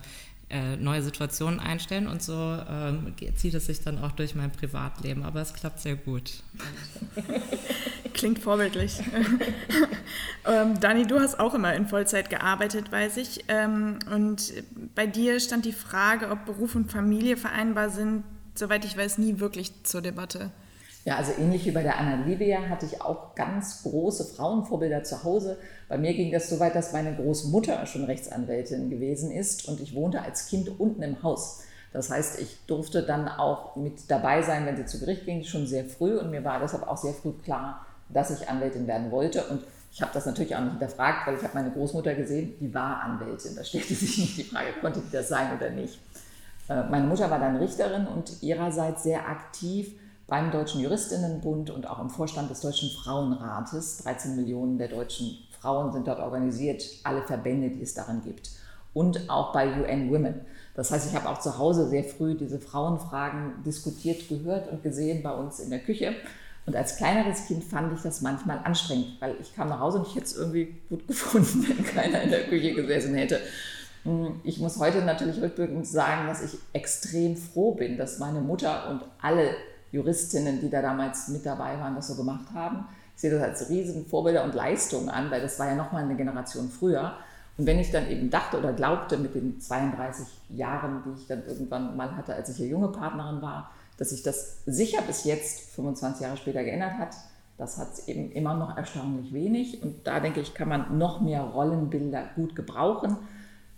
äh, 0.50 0.76
neue 0.76 1.02
Situationen 1.02 1.60
einstellen 1.60 2.08
und 2.08 2.22
so 2.22 2.34
ähm, 2.70 3.14
zieht 3.36 3.54
es 3.54 3.68
sich 3.68 3.82
dann 3.82 4.00
auch 4.00 4.12
durch 4.12 4.36
mein 4.36 4.52
Privatleben, 4.52 5.24
aber 5.24 5.42
es 5.42 5.54
klappt 5.54 5.80
sehr 5.80 5.96
gut. 5.96 6.44
Klingt 8.14 8.40
vorbildlich. 8.40 9.00
ähm, 10.48 10.80
Dani, 10.80 11.06
du 11.06 11.20
hast 11.20 11.40
auch 11.40 11.54
immer 11.54 11.74
in 11.74 11.88
Vollzeit 11.88 12.30
gearbeitet, 12.30 12.92
weiß 12.92 13.18
ich. 13.18 13.46
Ähm, 13.48 14.00
und 14.14 14.54
bei 14.96 15.08
dir 15.08 15.40
stand 15.40 15.66
die 15.66 15.74
Frage, 15.74 16.30
ob 16.30 16.46
Beruf 16.46 16.76
und 16.76 16.92
Familie 16.92 17.38
vereinbar 17.38 17.90
sind, 17.90 18.24
soweit 18.56 18.86
ich 18.86 18.98
weiß, 18.98 19.18
nie 19.18 19.40
wirklich 19.40 19.72
zur 19.84 20.02
Debatte. 20.02 20.52
Ja, 21.04 21.16
also 21.16 21.32
ähnlich 21.40 21.66
wie 21.66 21.72
bei 21.72 21.82
der 21.82 21.98
Anna 21.98 22.26
Livia 22.26 22.70
hatte 22.70 22.86
ich 22.86 23.02
auch 23.02 23.34
ganz 23.34 23.82
große 23.84 24.36
Frauenvorbilder 24.36 25.04
zu 25.04 25.24
Hause. 25.24 25.58
Bei 25.90 25.98
mir 25.98 26.14
ging 26.14 26.32
das 26.32 26.48
so 26.48 26.60
weit, 26.60 26.76
dass 26.76 26.94
meine 26.94 27.16
Großmutter 27.16 27.86
schon 27.88 28.04
Rechtsanwältin 28.04 28.92
gewesen 28.92 29.32
ist 29.32 29.68
und 29.68 29.80
ich 29.82 29.96
wohnte 29.96 30.22
als 30.22 30.46
Kind 30.48 30.80
unten 30.80 31.02
im 31.02 31.24
Haus. 31.24 31.64
Das 31.92 32.12
heißt, 32.12 32.40
ich 32.40 32.56
durfte 32.68 33.04
dann 33.04 33.28
auch 33.28 33.76
mit 33.76 34.10
dabei 34.10 34.44
sein, 34.44 34.66
wenn 34.66 34.78
sie 34.78 34.86
zu 34.86 35.00
Gericht 35.00 35.26
ging, 35.26 35.44
schon 35.44 35.66
sehr 35.66 35.86
früh 35.86 36.18
und 36.18 36.30
mir 36.30 36.44
war 36.44 36.60
deshalb 36.60 36.88
auch 36.88 36.98
sehr 36.98 37.14
früh 37.14 37.34
klar, 37.44 37.86
dass 38.14 38.32
ich 38.32 38.50
Anwältin 38.50 38.88
werden 38.88 39.12
wollte. 39.12 39.44
Und 39.46 39.64
ich 39.92 40.02
habe 40.02 40.12
das 40.14 40.26
natürlich 40.26 40.56
auch 40.56 40.62
nicht 40.62 40.72
hinterfragt, 40.72 41.28
weil 41.28 41.36
ich 41.36 41.44
habe 41.44 41.54
meine 41.54 41.72
Großmutter 41.72 42.16
gesehen, 42.16 42.54
die 42.60 42.74
war 42.74 43.02
Anwältin. 43.02 43.56
Da 43.56 43.64
stellte 43.64 43.94
sich 43.94 44.18
nicht 44.18 44.38
die 44.38 44.44
Frage, 44.44 44.68
konnte 44.80 45.02
die 45.02 45.12
das 45.12 45.30
sein 45.30 45.56
oder 45.56 45.70
nicht. 45.70 46.00
Äh, 46.70 46.84
meine 46.90 47.08
Mutter 47.08 47.30
war 47.30 47.40
dann 47.40 47.58
Richterin 47.58 48.08
und 48.08 48.42
ihrerseits 48.42 49.04
sehr 49.04 49.28
aktiv 49.28 49.94
beim 50.28 50.50
Deutschen 50.50 50.80
Juristinnenbund 50.80 51.70
und 51.72 51.90
auch 51.90 52.00
im 52.00 52.10
Vorstand 52.10 52.50
des 52.50 52.62
Deutschen 52.62 52.90
Frauenrates. 52.90 53.98
13 54.04 54.38
Millionen 54.38 54.78
der 54.78 54.88
deutschen 54.88 55.38
Frauen 55.60 55.92
sind 55.92 56.08
dort 56.08 56.20
organisiert, 56.20 56.84
alle 57.04 57.22
Verbände, 57.24 57.70
die 57.70 57.82
es 57.82 57.94
darin 57.94 58.22
gibt. 58.24 58.50
Und 58.94 59.30
auch 59.30 59.52
bei 59.52 59.68
UN 59.68 60.10
Women. 60.10 60.42
Das 60.74 60.92
heißt, 60.92 61.10
ich 61.10 61.16
habe 61.16 61.30
auch 61.30 61.40
zu 61.40 61.58
Hause 61.58 61.90
sehr 61.90 62.04
früh 62.04 62.36
diese 62.36 62.60
Frauenfragen 62.60 63.62
diskutiert, 63.66 64.30
gehört 64.30 64.72
und 64.72 64.84
gesehen 64.84 65.22
bei 65.22 65.34
uns 65.34 65.60
in 65.60 65.70
der 65.70 65.80
Küche. 65.80 66.14
Und 66.66 66.76
als 66.76 66.98
kleineres 66.98 67.48
Kind 67.48 67.64
fand 67.64 67.94
ich 67.94 68.02
das 68.02 68.22
manchmal 68.22 68.60
anstrengend, 68.64 69.18
weil 69.20 69.36
ich 69.42 69.56
kam 69.56 69.70
nach 69.70 69.80
Hause 69.80 70.00
und 70.00 70.08
ich 70.08 70.16
hätte 70.16 70.26
es 70.26 70.36
irgendwie 70.36 70.76
gut 70.90 71.08
gefunden, 71.08 71.66
wenn 71.68 71.86
keiner 71.86 72.22
in 72.22 72.30
der 72.30 72.44
Küche 72.48 72.74
gesessen 72.74 73.16
hätte. 73.16 73.40
Hm, 74.04 74.40
ich 74.44 74.60
muss 74.60 74.78
heute 74.78 75.02
natürlich 75.02 75.42
rückblickend 75.42 75.88
sagen, 75.88 76.28
dass 76.28 76.44
ich 76.44 76.60
extrem 76.74 77.36
froh 77.36 77.74
bin, 77.74 77.98
dass 77.98 78.20
meine 78.20 78.42
Mutter 78.42 78.90
und 78.90 79.02
alle 79.22 79.56
Juristinnen, 79.92 80.62
die 80.62 80.70
da 80.70 80.82
damals 80.82 81.28
mit 81.28 81.46
dabei 81.46 81.80
waren, 81.80 81.96
das 81.96 82.08
so 82.08 82.16
gemacht 82.16 82.54
haben. 82.54 82.86
Ich 83.16 83.22
sehe 83.22 83.32
das 83.32 83.42
als 83.42 83.70
riesen 83.70 84.06
Vorbilder 84.06 84.44
und 84.44 84.56
Leistung 84.56 85.10
an, 85.10 85.30
weil 85.30 85.42
das 85.42 85.60
war 85.60 85.68
ja 85.68 85.76
nochmal 85.76 86.04
eine 86.04 86.16
Generation 86.16 86.70
früher. 86.70 87.14
Und 87.58 87.68
wenn 87.68 87.80
ich 87.80 87.92
dann 87.92 88.10
eben 88.10 88.30
dachte 88.30 88.58
oder 88.58 88.74
glaubte 88.74 89.18
mit 89.18 89.36
den 89.36 89.60
32 89.60 90.26
Jahren, 90.50 91.04
die 91.06 91.22
ich 91.22 91.28
dann 91.28 91.46
irgendwann 91.46 91.96
mal 91.98 92.16
hatte, 92.16 92.34
als 92.34 92.50
ich 92.50 92.58
hier 92.58 92.68
junge 92.68 92.88
Partnerin 92.88 93.42
war, 93.42 93.72
dass 93.98 94.10
sich 94.10 94.24
das 94.24 94.58
sicher 94.66 95.02
bis 95.04 95.24
jetzt, 95.26 95.72
25 95.76 96.22
Jahre 96.22 96.38
später, 96.38 96.64
geändert 96.64 96.94
hat, 96.98 97.16
das 97.62 97.78
hat 97.78 98.08
eben 98.08 98.32
immer 98.32 98.56
noch 98.56 98.76
erstaunlich 98.76 99.34
wenig. 99.34 99.84
Und 99.84 100.08
da 100.08 100.20
denke 100.20 100.42
ich, 100.42 100.56
kann 100.56 100.68
man 100.68 100.98
noch 100.98 101.22
mehr 101.22 101.42
Rollenbilder 101.42 102.30
gut 102.36 102.56
gebrauchen. 102.56 103.18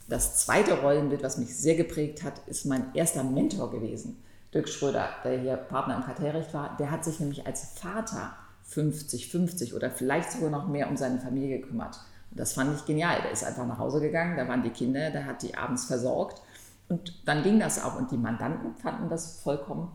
Das 0.07 0.37
zweite 0.37 0.79
Rollenbild, 0.79 1.21
was 1.21 1.37
mich 1.37 1.53
sehr 1.57 1.75
geprägt 1.75 2.23
hat, 2.23 2.33
ist 2.47 2.65
mein 2.65 2.93
erster 2.93 3.25
Mentor 3.25 3.71
gewesen. 3.71 4.23
Dirk 4.53 4.69
Schröder, 4.69 5.09
der 5.25 5.39
hier 5.39 5.57
Partner 5.57 5.97
im 5.97 6.03
Kartellrecht 6.03 6.53
war, 6.53 6.77
der 6.77 6.91
hat 6.91 7.03
sich 7.03 7.19
nämlich 7.19 7.45
als 7.45 7.77
Vater 7.77 8.33
50, 8.63 9.29
50 9.29 9.73
oder 9.73 9.91
vielleicht 9.91 10.31
sogar 10.31 10.49
noch 10.49 10.69
mehr 10.69 10.89
um 10.89 10.95
seine 10.95 11.19
Familie 11.19 11.59
gekümmert. 11.59 11.99
Und 12.31 12.39
das 12.39 12.53
fand 12.53 12.73
ich 12.77 12.85
genial. 12.85 13.21
Der 13.21 13.31
ist 13.31 13.43
einfach 13.43 13.67
nach 13.67 13.79
Hause 13.79 13.99
gegangen, 13.99 14.37
da 14.37 14.47
waren 14.47 14.63
die 14.63 14.69
Kinder, 14.69 15.11
der 15.11 15.25
hat 15.25 15.41
die 15.41 15.55
abends 15.55 15.85
versorgt. 15.85 16.41
Und 16.87 17.21
dann 17.25 17.43
ging 17.43 17.59
das 17.59 17.83
auch. 17.83 17.97
Und 17.97 18.11
die 18.11 18.17
Mandanten 18.17 18.75
fanden 18.75 19.09
das 19.09 19.41
vollkommen 19.41 19.91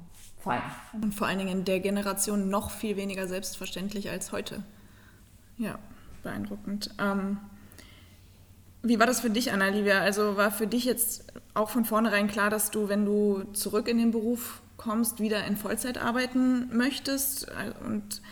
fein. 0.49 0.63
Und 1.03 1.15
vor 1.15 1.27
allen 1.27 1.39
Dingen 1.39 1.59
in 1.59 1.65
der 1.65 1.81
Generation 1.81 2.49
noch 2.49 2.71
viel 2.71 2.97
weniger 2.97 3.29
selbstverständlich 3.29 4.11
als 4.11 4.33
heute. 4.33 4.63
Ja, 5.59 5.79
beeindruckend. 6.23 6.91
Ähm, 6.99 7.39
wie 8.83 8.99
war 8.99 9.07
das 9.07 9.21
für 9.21 9.31
dich, 9.31 9.53
Anna-Livia? 9.53 10.01
Also 10.01 10.37
war 10.37 10.51
für 10.51 10.67
dich 10.67 10.85
jetzt 10.85 11.25
auch 11.55 11.69
von 11.69 11.85
vornherein 11.85 12.29
klar, 12.29 12.49
dass 12.49 12.71
du, 12.71 12.89
wenn 12.89 13.05
du 13.05 13.45
zurück 13.53 13.89
in 13.89 13.99
den 13.99 14.11
Beruf 14.11 14.63
kommst, 14.77 15.21
wieder 15.21 15.45
in 15.45 15.57
Vollzeit 15.57 15.99
arbeiten 15.99 16.75
möchtest? 16.75 17.49
Und 17.85 18.23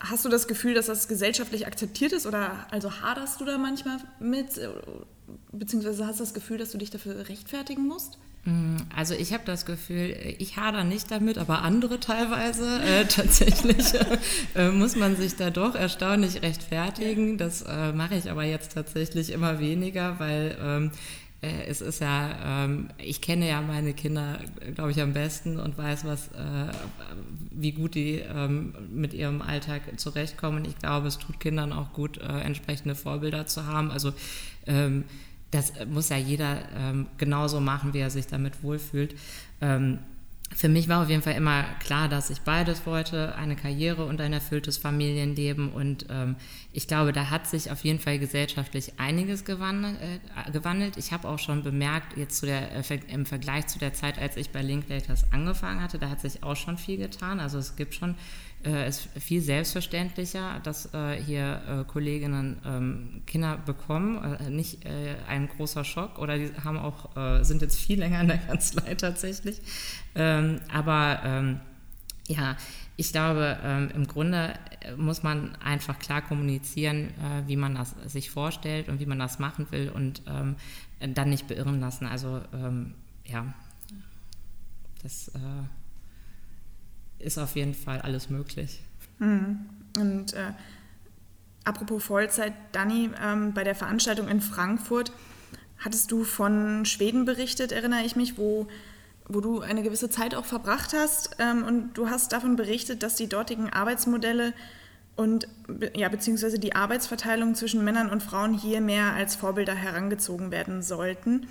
hast 0.00 0.24
du 0.24 0.28
das 0.28 0.46
Gefühl, 0.46 0.74
dass 0.74 0.86
das 0.86 1.08
gesellschaftlich 1.08 1.66
akzeptiert 1.66 2.12
ist 2.12 2.26
oder 2.26 2.66
also 2.70 3.02
haderst 3.02 3.40
du 3.40 3.44
da 3.44 3.58
manchmal 3.58 3.98
mit? 4.20 4.60
Beziehungsweise 5.52 6.06
hast 6.06 6.20
du 6.20 6.24
das 6.24 6.34
Gefühl, 6.34 6.58
dass 6.58 6.70
du 6.70 6.78
dich 6.78 6.90
dafür 6.90 7.28
rechtfertigen 7.28 7.86
musst? 7.86 8.18
Mm, 8.44 8.76
also 8.94 9.14
ich 9.14 9.32
habe 9.32 9.44
das 9.46 9.64
Gefühl, 9.64 10.16
ich 10.38 10.56
hader 10.56 10.84
nicht 10.84 11.10
damit, 11.10 11.38
aber 11.38 11.62
andere 11.62 12.00
teilweise 12.00 12.80
äh, 12.82 13.04
tatsächlich 13.08 13.94
äh, 14.54 14.70
muss 14.70 14.96
man 14.96 15.16
sich 15.16 15.36
da 15.36 15.50
doch 15.50 15.74
erstaunlich 15.74 16.42
rechtfertigen. 16.42 17.38
Das 17.38 17.62
äh, 17.62 17.92
mache 17.92 18.16
ich 18.16 18.30
aber 18.30 18.44
jetzt 18.44 18.74
tatsächlich 18.74 19.30
immer 19.30 19.60
weniger, 19.60 20.18
weil 20.18 20.56
ähm, 20.62 20.90
äh, 21.44 21.66
es 21.66 21.80
ist 21.80 22.00
ja, 22.00 22.64
ähm, 22.64 22.88
ich 22.98 23.20
kenne 23.20 23.48
ja 23.48 23.60
meine 23.60 23.92
Kinder, 23.92 24.38
glaube 24.74 24.90
ich, 24.90 25.00
am 25.00 25.12
besten 25.12 25.58
und 25.58 25.76
weiß, 25.76 26.04
was, 26.04 26.28
äh, 26.28 26.72
wie 27.50 27.72
gut 27.72 27.94
die 27.94 28.16
ähm, 28.16 28.74
mit 28.92 29.14
ihrem 29.14 29.42
Alltag 29.42 29.82
zurechtkommen. 29.96 30.64
Ich 30.64 30.78
glaube, 30.78 31.08
es 31.08 31.18
tut 31.18 31.40
Kindern 31.40 31.72
auch 31.72 31.92
gut, 31.92 32.18
äh, 32.18 32.40
entsprechende 32.40 32.94
Vorbilder 32.94 33.46
zu 33.46 33.66
haben. 33.66 33.90
Also 33.90 34.12
ähm, 34.66 35.04
das 35.54 35.72
muss 35.86 36.08
ja 36.08 36.16
jeder 36.16 36.58
ähm, 36.76 37.06
genauso 37.16 37.60
machen, 37.60 37.94
wie 37.94 38.00
er 38.00 38.10
sich 38.10 38.26
damit 38.26 38.62
wohlfühlt. 38.62 39.14
Ähm, 39.60 40.00
für 40.54 40.68
mich 40.68 40.88
war 40.88 41.02
auf 41.02 41.08
jeden 41.08 41.22
Fall 41.22 41.34
immer 41.34 41.64
klar, 41.80 42.08
dass 42.08 42.30
ich 42.30 42.40
beides 42.40 42.86
wollte, 42.86 43.34
eine 43.34 43.56
Karriere 43.56 44.04
und 44.04 44.20
ein 44.20 44.32
erfülltes 44.32 44.78
Familienleben. 44.78 45.72
Und 45.72 46.06
ähm, 46.10 46.36
ich 46.72 46.86
glaube, 46.86 47.12
da 47.12 47.30
hat 47.30 47.48
sich 47.48 47.70
auf 47.70 47.82
jeden 47.84 47.98
Fall 47.98 48.18
gesellschaftlich 48.18 48.92
einiges 48.98 49.44
gewandelt. 49.44 49.96
Äh, 50.00 50.50
gewandelt. 50.52 50.96
Ich 50.96 51.12
habe 51.12 51.28
auch 51.28 51.38
schon 51.38 51.62
bemerkt, 51.62 52.16
jetzt 52.16 52.42
der, 52.42 52.72
äh, 52.72 52.98
im 53.08 53.26
Vergleich 53.26 53.66
zu 53.66 53.78
der 53.78 53.94
Zeit, 53.94 54.18
als 54.18 54.36
ich 54.36 54.50
bei 54.50 54.62
Linklaters 54.62 55.24
angefangen 55.32 55.82
hatte, 55.82 55.98
da 55.98 56.08
hat 56.10 56.20
sich 56.20 56.42
auch 56.42 56.56
schon 56.56 56.78
viel 56.78 56.98
getan. 56.98 57.40
Also 57.40 57.58
es 57.58 57.74
gibt 57.74 57.94
schon 57.94 58.14
äh, 58.64 58.88
ist 58.88 59.08
viel 59.18 59.40
selbstverständlicher, 59.40 60.60
dass 60.62 60.92
äh, 60.94 61.20
hier 61.22 61.62
äh, 61.68 61.84
Kolleginnen 61.84 62.58
ähm, 62.64 63.22
Kinder 63.26 63.58
bekommen. 63.58 64.38
Äh, 64.40 64.50
nicht 64.50 64.84
äh, 64.84 65.16
ein 65.28 65.48
großer 65.48 65.84
Schock 65.84 66.18
oder 66.18 66.38
die 66.38 66.50
haben 66.64 66.78
auch, 66.78 67.16
äh, 67.16 67.44
sind 67.44 67.62
jetzt 67.62 67.78
viel 67.78 67.98
länger 67.98 68.20
in 68.20 68.28
der 68.28 68.38
Kanzlei 68.38 68.94
tatsächlich. 68.96 69.60
Ähm, 70.14 70.60
aber 70.72 71.20
ähm, 71.24 71.60
ja, 72.28 72.56
ich 72.96 73.12
glaube, 73.12 73.58
ähm, 73.62 73.90
im 73.94 74.06
Grunde 74.06 74.54
muss 74.96 75.22
man 75.22 75.56
einfach 75.56 75.98
klar 75.98 76.22
kommunizieren, 76.22 77.12
wie 77.46 77.56
man 77.56 77.74
das 77.74 77.94
sich 78.06 78.30
vorstellt 78.30 78.88
und 78.88 79.00
wie 79.00 79.06
man 79.06 79.18
das 79.18 79.38
machen 79.38 79.66
will 79.70 79.90
und 79.90 80.22
ähm, 80.26 80.56
dann 81.14 81.30
nicht 81.30 81.48
beirren 81.48 81.80
lassen. 81.80 82.06
Also 82.06 82.40
ähm, 82.52 82.94
ja, 83.24 83.52
das 85.02 85.30
ist 87.18 87.38
auf 87.38 87.56
jeden 87.56 87.74
Fall 87.74 88.00
alles 88.00 88.30
möglich. 88.30 88.82
Mhm. 89.18 89.66
Und 89.98 90.34
äh, 90.34 90.52
apropos 91.64 92.04
Vollzeit, 92.04 92.52
Dani, 92.72 93.10
ähm, 93.22 93.54
bei 93.54 93.64
der 93.64 93.74
Veranstaltung 93.74 94.28
in 94.28 94.40
Frankfurt 94.40 95.12
hattest 95.78 96.10
du 96.10 96.24
von 96.24 96.84
Schweden 96.84 97.24
berichtet, 97.24 97.72
erinnere 97.72 98.02
ich 98.04 98.16
mich, 98.16 98.38
wo, 98.38 98.66
wo 99.28 99.40
du 99.40 99.60
eine 99.60 99.82
gewisse 99.82 100.10
Zeit 100.10 100.34
auch 100.34 100.44
verbracht 100.44 100.92
hast. 100.94 101.36
Ähm, 101.38 101.64
und 101.64 101.94
du 101.94 102.08
hast 102.08 102.32
davon 102.32 102.56
berichtet, 102.56 103.02
dass 103.02 103.16
die 103.16 103.28
dortigen 103.28 103.70
Arbeitsmodelle 103.70 104.52
und 105.16 105.46
ja, 105.94 106.08
beziehungsweise 106.08 106.58
die 106.58 106.74
Arbeitsverteilung 106.74 107.54
zwischen 107.54 107.84
Männern 107.84 108.10
und 108.10 108.22
Frauen 108.22 108.52
hier 108.52 108.80
mehr 108.80 109.12
als 109.12 109.36
Vorbilder 109.36 109.74
herangezogen 109.74 110.50
werden 110.50 110.82
sollten. 110.82 111.46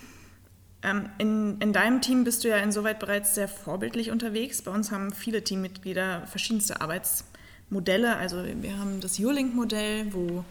Ähm, 0.83 1.09
in, 1.17 1.57
in 1.59 1.73
deinem 1.73 2.01
Team 2.01 2.23
bist 2.23 2.43
du 2.43 2.49
ja 2.49 2.57
insoweit 2.57 2.99
bereits 2.99 3.35
sehr 3.35 3.47
vorbildlich 3.47 4.11
unterwegs. 4.11 4.61
Bei 4.61 4.71
uns 4.71 4.91
haben 4.91 5.11
viele 5.13 5.43
Teammitglieder 5.43 6.27
verschiedenste 6.27 6.81
Arbeitsmodelle. 6.81 8.17
Also 8.17 8.43
wir 8.43 8.77
haben 8.77 8.99
das 8.99 9.17
U-Link-Modell, 9.19 10.13
wo 10.13 10.43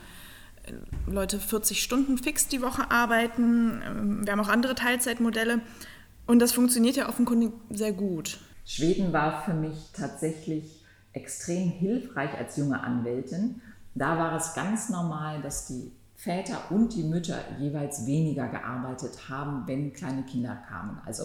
äh, 0.64 0.72
Leute 1.10 1.38
40 1.38 1.82
Stunden 1.82 2.16
fix 2.16 2.48
die 2.48 2.62
Woche 2.62 2.90
arbeiten. 2.90 3.82
Ähm, 3.86 4.26
wir 4.26 4.32
haben 4.32 4.40
auch 4.40 4.48
andere 4.48 4.74
Teilzeitmodelle. 4.74 5.60
Und 6.26 6.38
das 6.38 6.52
funktioniert 6.52 6.96
ja 6.96 7.08
offenkundig 7.08 7.52
sehr 7.70 7.92
gut. 7.92 8.38
Schweden 8.64 9.12
war 9.12 9.44
für 9.44 9.54
mich 9.54 9.76
tatsächlich 9.92 10.64
extrem 11.12 11.68
hilfreich 11.68 12.32
als 12.38 12.56
junge 12.56 12.82
Anwältin. 12.82 13.60
Da 13.94 14.16
war 14.16 14.36
es 14.36 14.54
ganz 14.54 14.88
normal, 14.88 15.42
dass 15.42 15.66
die 15.66 15.92
Väter 16.22 16.56
und 16.70 16.94
die 16.94 17.02
Mütter 17.02 17.38
jeweils 17.58 18.06
weniger 18.06 18.46
gearbeitet 18.46 19.28
haben, 19.28 19.64
wenn 19.66 19.92
kleine 19.92 20.22
Kinder 20.22 20.56
kamen. 20.68 21.00
Also 21.04 21.24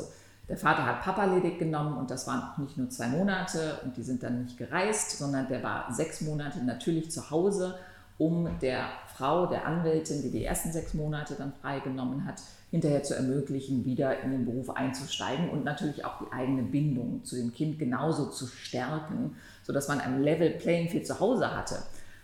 der 0.49 0.57
Vater 0.57 0.87
hat 0.87 1.03
Papa 1.03 1.25
ledig 1.25 1.59
genommen 1.59 1.97
und 1.97 2.09
das 2.09 2.25
waren 2.25 2.41
auch 2.41 2.57
nicht 2.57 2.77
nur 2.77 2.89
zwei 2.89 3.07
Monate 3.07 3.79
und 3.83 3.95
die 3.95 4.01
sind 4.01 4.23
dann 4.23 4.43
nicht 4.43 4.57
gereist, 4.57 5.19
sondern 5.19 5.47
der 5.49 5.61
war 5.61 5.93
sechs 5.93 6.21
Monate 6.21 6.63
natürlich 6.63 7.11
zu 7.11 7.29
Hause, 7.29 7.77
um 8.17 8.49
der 8.59 8.85
Frau, 9.13 9.45
der 9.45 9.67
Anwältin, 9.67 10.23
die 10.23 10.31
die 10.31 10.43
ersten 10.43 10.71
sechs 10.71 10.95
Monate 10.95 11.35
dann 11.35 11.53
freigenommen 11.61 12.25
hat, 12.25 12.41
hinterher 12.71 13.03
zu 13.03 13.15
ermöglichen, 13.15 13.85
wieder 13.85 14.21
in 14.21 14.31
den 14.31 14.45
Beruf 14.45 14.71
einzusteigen 14.71 15.51
und 15.51 15.63
natürlich 15.63 16.05
auch 16.05 16.17
die 16.25 16.33
eigene 16.33 16.63
Bindung 16.63 17.23
zu 17.23 17.35
dem 17.35 17.53
Kind 17.53 17.77
genauso 17.77 18.31
zu 18.31 18.47
stärken, 18.47 19.35
sodass 19.61 19.87
man 19.89 19.99
ein 19.99 20.23
Level 20.23 20.49
Playing 20.49 20.89
Field 20.89 21.05
zu 21.05 21.19
Hause 21.19 21.55
hatte. 21.55 21.83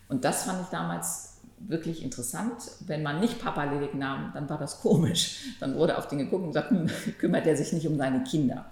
Und 0.10 0.26
das 0.26 0.46
fand 0.46 0.62
ich 0.64 0.70
damals 0.70 1.33
wirklich 1.68 2.04
interessant. 2.04 2.64
Wenn 2.86 3.04
man 3.04 3.20
nicht 3.20 3.40
Papa 3.40 3.64
ledig 3.66 3.94
nahm, 3.94 4.32
dann 4.34 4.50
war 4.50 4.58
das 4.58 4.82
komisch. 4.82 5.56
Dann 5.60 5.76
wurde 5.76 5.98
auf 5.98 6.08
den 6.08 6.20
geguckt 6.20 6.44
und 6.44 6.50
gesagt, 6.50 6.72
hm, 6.72 6.90
kümmert 7.20 7.46
er 7.46 7.56
sich 7.56 7.74
nicht 7.74 7.88
um 7.88 7.98
seine 7.98 8.24
Kinder. 8.24 8.66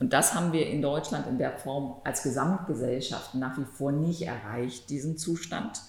Und 0.00 0.12
das 0.12 0.34
haben 0.34 0.52
wir 0.52 0.66
in 0.66 0.82
Deutschland 0.82 1.26
in 1.26 1.38
der 1.38 1.56
Form 1.56 1.96
als 2.04 2.22
Gesamtgesellschaft 2.22 3.34
nach 3.34 3.56
wie 3.58 3.64
vor 3.64 3.92
nicht 3.92 4.22
erreicht, 4.22 4.90
diesen 4.90 5.16
Zustand. 5.16 5.80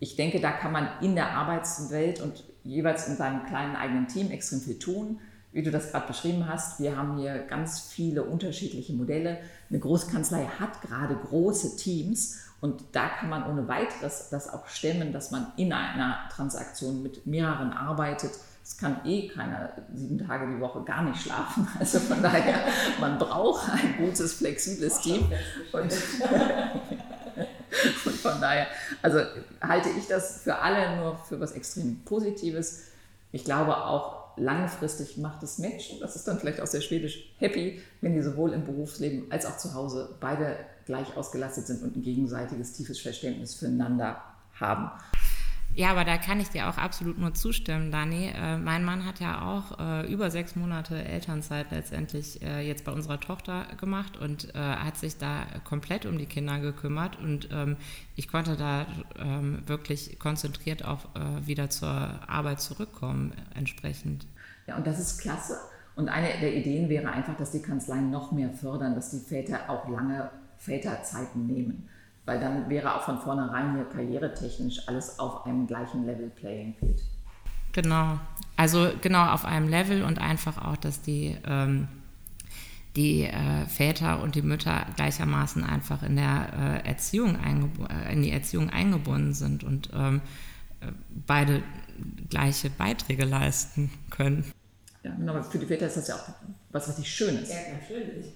Ich 0.00 0.16
denke, 0.16 0.40
da 0.40 0.52
kann 0.52 0.72
man 0.72 0.88
in 1.00 1.14
der 1.14 1.30
Arbeitswelt 1.30 2.20
und 2.20 2.44
jeweils 2.62 3.08
in 3.08 3.16
seinem 3.16 3.46
kleinen 3.46 3.74
eigenen 3.74 4.06
Team 4.06 4.30
extrem 4.30 4.60
viel 4.60 4.78
tun. 4.78 5.18
Wie 5.50 5.62
du 5.62 5.70
das 5.70 5.90
gerade 5.90 6.06
beschrieben 6.06 6.46
hast, 6.46 6.78
wir 6.78 6.96
haben 6.96 7.18
hier 7.18 7.38
ganz 7.38 7.80
viele 7.80 8.22
unterschiedliche 8.24 8.92
Modelle. 8.92 9.38
Eine 9.70 9.78
Großkanzlei 9.78 10.44
hat 10.44 10.82
gerade 10.82 11.16
große 11.16 11.76
Teams 11.76 12.38
und 12.60 12.82
da 12.92 13.08
kann 13.08 13.28
man 13.28 13.46
ohne 13.46 13.68
weiteres 13.68 14.30
das 14.30 14.52
auch 14.52 14.66
stemmen, 14.66 15.12
dass 15.12 15.30
man 15.30 15.46
in 15.56 15.72
einer 15.72 16.28
Transaktion 16.34 17.02
mit 17.02 17.24
mehreren 17.26 17.72
arbeitet. 17.72 18.32
Es 18.64 18.76
kann 18.76 19.00
eh 19.04 19.28
keiner 19.28 19.70
sieben 19.94 20.18
Tage 20.26 20.46
die 20.48 20.60
Woche 20.60 20.82
gar 20.82 21.02
nicht 21.02 21.22
schlafen. 21.22 21.68
Also 21.78 22.00
von 22.00 22.20
daher, 22.20 22.66
man 23.00 23.18
braucht 23.18 23.70
ein 23.70 23.96
gutes, 23.96 24.34
flexibles 24.34 25.00
Team. 25.00 25.30
Und, 25.72 25.82
und 28.04 28.14
von 28.16 28.40
daher, 28.40 28.66
also 29.02 29.20
halte 29.62 29.90
ich 29.90 30.08
das 30.08 30.42
für 30.42 30.58
alle 30.58 30.96
nur 30.96 31.16
für 31.16 31.38
was 31.40 31.52
extrem 31.52 32.00
Positives. 32.04 32.88
Ich 33.30 33.44
glaube 33.44 33.76
auch 33.76 34.17
langfristig 34.38 35.16
macht 35.18 35.42
es 35.42 35.58
Menschen, 35.58 36.00
das 36.00 36.16
ist 36.16 36.26
dann 36.26 36.38
vielleicht 36.38 36.60
auch 36.60 36.66
sehr 36.66 36.80
schwedisch, 36.80 37.32
happy, 37.38 37.80
wenn 38.00 38.14
die 38.14 38.22
sowohl 38.22 38.52
im 38.52 38.64
Berufsleben 38.64 39.30
als 39.30 39.46
auch 39.46 39.56
zu 39.56 39.74
Hause 39.74 40.16
beide 40.20 40.56
gleich 40.86 41.16
ausgelastet 41.16 41.66
sind 41.66 41.82
und 41.82 41.96
ein 41.96 42.02
gegenseitiges 42.02 42.72
tiefes 42.72 43.00
Verständnis 43.00 43.54
füreinander 43.54 44.22
haben. 44.54 44.90
Ja, 45.78 45.92
aber 45.92 46.04
da 46.04 46.16
kann 46.16 46.40
ich 46.40 46.48
dir 46.48 46.68
auch 46.68 46.76
absolut 46.76 47.18
nur 47.18 47.34
zustimmen, 47.34 47.92
Dani. 47.92 48.32
Äh, 48.34 48.58
mein 48.58 48.84
Mann 48.84 49.04
hat 49.04 49.20
ja 49.20 49.42
auch 49.42 49.78
äh, 49.78 50.12
über 50.12 50.28
sechs 50.28 50.56
Monate 50.56 51.04
Elternzeit 51.04 51.70
letztendlich 51.70 52.42
äh, 52.42 52.66
jetzt 52.66 52.84
bei 52.84 52.90
unserer 52.90 53.20
Tochter 53.20 53.64
gemacht 53.78 54.16
und 54.16 54.52
äh, 54.56 54.58
hat 54.58 54.96
sich 54.96 55.18
da 55.18 55.46
komplett 55.62 56.04
um 56.04 56.18
die 56.18 56.26
Kinder 56.26 56.58
gekümmert. 56.58 57.18
Und 57.20 57.50
ähm, 57.52 57.76
ich 58.16 58.26
konnte 58.26 58.56
da 58.56 58.86
ähm, 59.20 59.62
wirklich 59.66 60.18
konzentriert 60.18 60.84
auch 60.84 61.04
äh, 61.14 61.46
wieder 61.46 61.70
zur 61.70 61.88
Arbeit 61.88 62.60
zurückkommen, 62.60 63.32
entsprechend. 63.54 64.26
Ja, 64.68 64.76
und 64.76 64.86
das 64.86 65.00
ist 65.00 65.18
klasse. 65.20 65.58
Und 65.96 66.08
eine 66.08 66.28
der 66.40 66.54
Ideen 66.54 66.88
wäre 66.88 67.10
einfach, 67.10 67.36
dass 67.36 67.50
die 67.50 67.62
Kanzleien 67.62 68.10
noch 68.10 68.30
mehr 68.30 68.50
fördern, 68.50 68.94
dass 68.94 69.10
die 69.10 69.18
Väter 69.18 69.68
auch 69.68 69.88
lange 69.88 70.30
Väterzeiten 70.58 71.46
nehmen 71.46 71.88
weil 72.28 72.38
dann 72.38 72.68
wäre 72.68 72.94
auch 72.94 73.04
von 73.04 73.18
vornherein 73.18 73.74
hier 73.74 73.86
karrieretechnisch 73.86 74.86
alles 74.86 75.18
auf 75.18 75.46
einem 75.46 75.66
gleichen 75.66 76.04
Level 76.04 76.28
Playing 76.28 76.74
Field. 76.78 77.02
Genau, 77.72 78.20
also 78.54 78.90
genau 79.00 79.32
auf 79.32 79.46
einem 79.46 79.66
Level 79.66 80.02
und 80.02 80.18
einfach 80.18 80.62
auch, 80.62 80.76
dass 80.76 81.00
die, 81.00 81.38
ähm, 81.46 81.88
die 82.96 83.22
äh, 83.22 83.64
Väter 83.66 84.22
und 84.22 84.34
die 84.34 84.42
Mütter 84.42 84.84
gleichermaßen 84.96 85.64
einfach 85.64 86.02
in 86.02 86.16
der 86.16 86.82
äh, 86.84 86.88
Erziehung 86.88 87.38
äh, 87.88 88.12
in 88.12 88.22
die 88.22 88.30
Erziehung 88.30 88.68
eingebunden 88.68 89.32
sind 89.32 89.64
und 89.64 89.88
ähm, 89.94 90.20
äh, 90.80 90.92
beide 91.26 91.62
gleiche 92.28 92.68
Beiträge 92.68 93.24
leisten 93.24 93.90
können. 94.10 94.44
Ja, 95.02 95.14
genau, 95.14 95.42
für 95.42 95.58
die 95.58 95.66
Väter 95.66 95.86
ist 95.86 95.96
das 95.96 96.08
ja 96.08 96.16
auch 96.16 96.28
was 96.70 96.88
richtig 96.88 97.10
Schönes. 97.10 97.50
Ja, 97.50 97.56
natürlich 97.72 98.34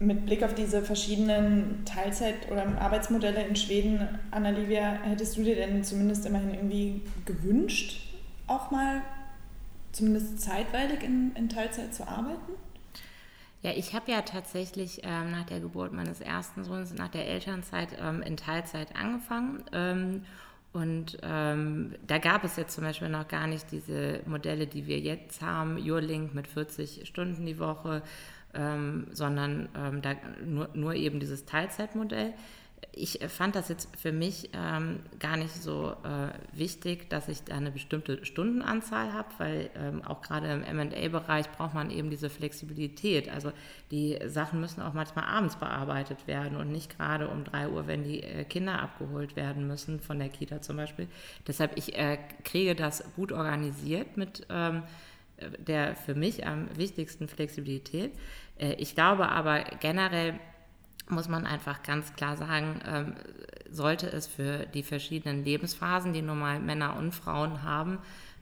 mit 0.00 0.26
Blick 0.26 0.42
auf 0.44 0.54
diese 0.54 0.82
verschiedenen 0.82 1.84
Teilzeit- 1.84 2.50
oder 2.50 2.66
Arbeitsmodelle 2.80 3.44
in 3.44 3.56
Schweden, 3.56 4.08
Annalivia, 4.30 5.00
hättest 5.02 5.36
du 5.36 5.42
dir 5.42 5.56
denn 5.56 5.82
zumindest 5.82 6.24
immerhin 6.24 6.54
irgendwie 6.54 7.02
gewünscht, 7.24 8.14
auch 8.46 8.70
mal 8.70 9.02
zumindest 9.92 10.40
zeitweilig 10.40 11.02
in, 11.02 11.34
in 11.34 11.48
Teilzeit 11.48 11.94
zu 11.94 12.06
arbeiten? 12.06 12.52
Ja, 13.62 13.72
ich 13.72 13.92
habe 13.92 14.12
ja 14.12 14.22
tatsächlich 14.22 15.00
ähm, 15.02 15.32
nach 15.32 15.46
der 15.46 15.58
Geburt 15.58 15.92
meines 15.92 16.20
ersten 16.20 16.62
Sohnes, 16.62 16.94
nach 16.94 17.08
der 17.08 17.26
Elternzeit 17.26 17.88
ähm, 18.00 18.22
in 18.22 18.36
Teilzeit 18.36 18.94
angefangen. 18.94 19.64
Ähm, 19.72 20.24
und 20.72 21.18
ähm, 21.22 21.94
da 22.06 22.18
gab 22.18 22.44
es 22.44 22.56
jetzt 22.56 22.74
zum 22.74 22.84
Beispiel 22.84 23.08
noch 23.08 23.26
gar 23.26 23.46
nicht 23.46 23.70
diese 23.72 24.20
Modelle, 24.26 24.66
die 24.66 24.86
wir 24.86 24.98
jetzt 24.98 25.40
haben, 25.42 25.78
Your 25.78 26.00
mit 26.34 26.46
40 26.46 27.06
Stunden 27.06 27.46
die 27.46 27.58
Woche 27.58 28.02
ähm, 28.54 29.06
sondern 29.12 29.68
ähm, 29.76 30.02
da 30.02 30.14
nur, 30.44 30.68
nur 30.74 30.94
eben 30.94 31.20
dieses 31.20 31.44
Teilzeitmodell. 31.44 32.32
Ich 32.92 33.20
fand 33.28 33.54
das 33.54 33.68
jetzt 33.68 33.88
für 33.96 34.12
mich 34.12 34.50
ähm, 34.52 35.00
gar 35.18 35.36
nicht 35.36 35.54
so 35.54 35.96
äh, 36.04 36.56
wichtig, 36.56 37.08
dass 37.10 37.28
ich 37.28 37.42
da 37.44 37.56
eine 37.56 37.70
bestimmte 37.70 38.24
Stundenanzahl 38.24 39.12
habe, 39.12 39.28
weil 39.38 39.70
ähm, 39.76 40.02
auch 40.04 40.20
gerade 40.22 40.48
im 40.52 40.76
MA-Bereich 40.76 41.50
braucht 41.52 41.74
man 41.74 41.90
eben 41.90 42.10
diese 42.10 42.30
Flexibilität. 42.30 43.28
Also 43.28 43.52
die 43.90 44.18
Sachen 44.26 44.60
müssen 44.60 44.82
auch 44.82 44.94
manchmal 44.94 45.24
abends 45.24 45.56
bearbeitet 45.56 46.26
werden 46.26 46.56
und 46.56 46.70
nicht 46.70 46.96
gerade 46.96 47.28
um 47.28 47.44
3 47.44 47.68
Uhr, 47.68 47.86
wenn 47.86 48.04
die 48.04 48.22
äh, 48.22 48.44
Kinder 48.44 48.80
abgeholt 48.80 49.36
werden 49.36 49.66
müssen, 49.66 50.00
von 50.00 50.18
der 50.18 50.28
Kita 50.28 50.60
zum 50.60 50.76
Beispiel. 50.76 51.08
Deshalb, 51.46 51.76
ich 51.76 51.96
äh, 51.96 52.18
kriege 52.44 52.74
das 52.74 53.04
gut 53.14 53.32
organisiert 53.32 54.16
mit 54.16 54.46
ähm, 54.50 54.82
der 55.58 55.94
für 55.94 56.14
mich 56.14 56.46
am 56.46 56.68
wichtigsten 56.76 57.28
Flexibilität. 57.28 58.12
Äh, 58.58 58.74
ich 58.74 58.94
glaube 58.94 59.28
aber 59.28 59.64
generell 59.80 60.38
muss 61.08 61.28
man 61.28 61.46
einfach 61.46 61.82
ganz 61.82 62.14
klar 62.14 62.36
sagen, 62.36 62.80
ähm, 62.86 63.14
sollte 63.70 64.06
es 64.06 64.26
für 64.26 64.66
die 64.66 64.82
verschiedenen 64.82 65.44
Lebensphasen, 65.44 66.12
die 66.12 66.22
normal 66.22 66.60
Männer 66.60 66.96
und 66.96 67.12
Frauen 67.12 67.62
haben, 67.62 67.98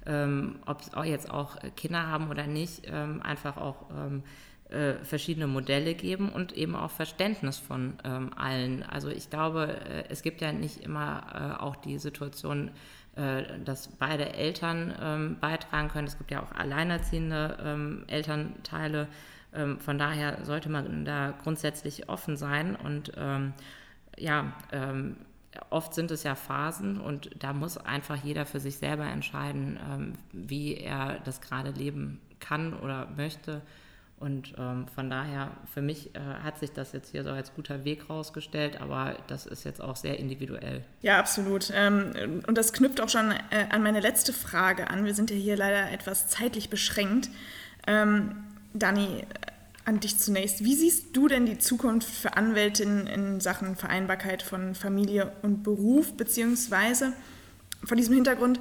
ähm, 0.07 0.61
ob 0.67 0.83
jetzt 1.05 1.31
auch 1.31 1.57
Kinder 1.77 2.07
haben 2.07 2.31
oder 2.31 2.47
nicht, 2.47 2.83
ähm, 2.87 3.21
einfach 3.23 3.57
auch 3.57 3.87
äh, 4.71 4.95
verschiedene 5.05 5.47
Modelle 5.47 5.95
geben 5.95 6.29
und 6.29 6.53
eben 6.53 6.75
auch 6.75 6.91
Verständnis 6.91 7.59
von 7.59 7.95
allen. 8.37 8.83
Also 8.83 9.09
ich 9.09 9.31
glaube, 9.31 9.79
äh, 9.89 10.05
es 10.09 10.23
gibt 10.23 10.41
ja 10.41 10.53
nicht 10.53 10.83
immer 10.83 11.61
auch 11.61 11.77
die 11.77 11.99
Situation, 11.99 12.71
äh, 13.17 13.45
dass 13.65 13.89
beide 13.89 14.35
Eltern 14.35 14.95
ähm, 15.01 15.37
beitragen 15.41 15.89
können. 15.89 16.07
Es 16.07 16.19
gibt 16.19 16.31
ja 16.31 16.43
auch 16.43 16.53
alleinerziehende 16.53 17.57
ähm, 17.65 18.05
Elternteile. 18.09 19.09
Ähm, 19.57 19.81
von 19.81 19.99
daher 19.99 20.45
sollte 20.45 20.69
man 20.69 21.05
da 21.05 21.35
grundsätzlich 21.43 22.09
offen 22.09 22.37
sein 22.37 22.77
und 22.77 23.13
ähm, 23.17 23.53
ja, 24.19 24.53
ähm, 24.73 25.17
oft 25.71 25.95
sind 25.95 26.11
es 26.11 26.23
ja 26.23 26.35
Phasen 26.35 27.01
und 27.01 27.31
da 27.39 27.53
muss 27.53 27.79
einfach 27.79 28.17
jeder 28.23 28.47
für 28.47 28.61
sich 28.61 28.77
selber 28.77 29.05
entscheiden, 29.05 29.79
ähm, 29.91 30.13
wie 30.33 30.77
er 30.77 31.19
das 31.25 31.41
gerade 31.41 31.71
leben 31.71 32.21
kann 32.41 32.75
oder 32.75 33.09
möchte. 33.17 33.63
Und 34.19 34.55
ähm, 34.57 34.87
von 34.95 35.11
daher, 35.11 35.51
für 35.75 35.83
mich 35.83 36.15
äh, 36.15 36.21
hat 36.43 36.59
sich 36.59 36.73
das 36.73 36.93
jetzt 36.93 37.11
hier 37.11 37.23
so 37.23 37.31
als 37.31 37.55
guter 37.55 37.85
Weg 37.85 38.09
rausgestellt, 38.09 38.81
aber 38.81 39.17
das 39.27 39.45
ist 39.45 39.65
jetzt 39.65 39.83
auch 39.83 39.97
sehr 39.97 40.19
individuell. 40.19 40.83
Ja, 41.03 41.19
absolut. 41.19 41.71
Ähm, 41.75 42.43
und 42.47 42.57
das 42.57 42.73
knüpft 42.73 43.03
auch 43.03 43.11
schon 43.11 43.31
äh, 43.31 43.67
an 43.69 43.83
meine 43.83 44.01
letzte 44.01 44.33
Frage 44.33 44.89
an. 44.89 45.05
Wir 45.05 45.15
sind 45.15 45.31
ja 45.31 45.37
hier 45.37 45.57
leider 45.57 45.91
etwas 45.93 46.29
zeitlich 46.29 46.71
beschränkt. 46.71 47.29
Dani, 48.79 49.25
an 49.85 50.01
dich 50.01 50.19
zunächst. 50.19 50.65
Wie 50.65 50.75
siehst 50.75 51.17
du 51.17 51.29
denn 51.29 51.47
die 51.47 51.59
Zukunft 51.59 52.09
für 52.09 52.37
Anwältinnen 52.37 53.07
in 53.07 53.41
Sachen 53.41 53.77
Vereinbarkeit 53.77 54.43
von 54.43 54.75
Familie 54.75 55.33
und 55.43 55.63
Beruf, 55.63 56.17
beziehungsweise 56.17 57.13
vor 57.85 57.97
diesem 57.97 58.15
Hintergrund, 58.15 58.61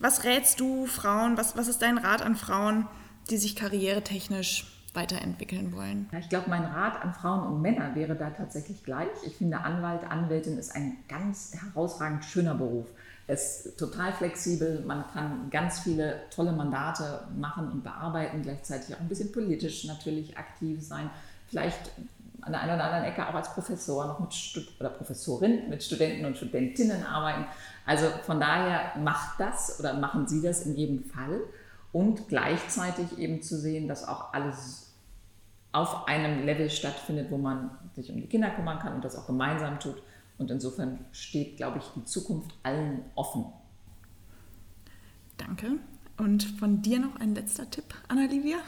was 0.00 0.24
rätst 0.24 0.58
du 0.58 0.86
Frauen, 0.86 1.36
was, 1.36 1.56
was 1.56 1.68
ist 1.68 1.80
dein 1.80 1.96
Rat 1.96 2.22
an 2.22 2.34
Frauen, 2.34 2.88
die 3.30 3.36
sich 3.36 3.54
karrieretechnisch 3.54 4.66
weiterentwickeln 4.94 5.72
wollen? 5.74 6.08
Ich 6.18 6.28
glaube, 6.28 6.50
mein 6.50 6.64
Rat 6.64 7.02
an 7.02 7.14
Frauen 7.14 7.52
und 7.52 7.62
Männer 7.62 7.94
wäre 7.94 8.16
da 8.16 8.30
tatsächlich 8.30 8.82
gleich. 8.82 9.08
Ich 9.24 9.36
finde, 9.36 9.58
Anwalt, 9.58 10.02
Anwältin 10.10 10.58
ist 10.58 10.74
ein 10.74 10.96
ganz 11.08 11.54
herausragend 11.54 12.24
schöner 12.24 12.54
Beruf. 12.54 12.88
Ist 13.26 13.78
total 13.78 14.12
flexibel, 14.12 14.82
man 14.86 15.04
kann 15.10 15.48
ganz 15.50 15.80
viele 15.80 16.20
tolle 16.34 16.52
Mandate 16.52 17.26
machen 17.34 17.70
und 17.72 17.82
bearbeiten, 17.82 18.42
gleichzeitig 18.42 18.94
auch 18.94 19.00
ein 19.00 19.08
bisschen 19.08 19.32
politisch 19.32 19.84
natürlich 19.84 20.36
aktiv 20.36 20.86
sein, 20.86 21.08
vielleicht 21.48 21.90
an 22.42 22.52
der 22.52 22.60
einen 22.60 22.74
oder 22.74 22.84
anderen 22.84 23.04
Ecke 23.04 23.26
auch 23.26 23.34
als 23.34 23.54
Professor 23.54 24.06
noch 24.06 24.20
mit 24.20 24.34
Stud 24.34 24.68
oder 24.78 24.90
Professorin 24.90 25.70
mit 25.70 25.82
Studenten 25.82 26.26
und 26.26 26.36
Studentinnen 26.36 27.02
arbeiten. 27.06 27.46
Also 27.86 28.06
von 28.26 28.38
daher 28.38 28.92
macht 29.00 29.40
das 29.40 29.80
oder 29.80 29.94
machen 29.94 30.28
Sie 30.28 30.42
das 30.42 30.66
in 30.66 30.76
jedem 30.76 31.04
Fall. 31.04 31.40
Und 31.92 32.28
gleichzeitig 32.28 33.18
eben 33.18 33.40
zu 33.40 33.56
sehen, 33.58 33.88
dass 33.88 34.06
auch 34.06 34.34
alles 34.34 34.92
auf 35.72 36.06
einem 36.06 36.44
Level 36.44 36.68
stattfindet, 36.68 37.30
wo 37.30 37.38
man 37.38 37.70
sich 37.94 38.10
um 38.10 38.16
die 38.16 38.26
Kinder 38.26 38.50
kümmern 38.50 38.78
kann 38.78 38.94
und 38.94 39.04
das 39.04 39.16
auch 39.16 39.26
gemeinsam 39.26 39.80
tut 39.80 40.02
und 40.38 40.50
insofern 40.50 40.98
steht, 41.12 41.56
glaube 41.56 41.78
ich, 41.78 41.84
die 41.96 42.04
Zukunft 42.04 42.54
allen 42.62 43.02
offen. 43.14 43.44
Danke. 45.36 45.78
Und 46.16 46.44
von 46.44 46.82
dir 46.82 47.00
noch 47.00 47.16
ein 47.16 47.34
letzter 47.34 47.68
Tipp, 47.68 47.94
Anna-Livia? 48.08 48.58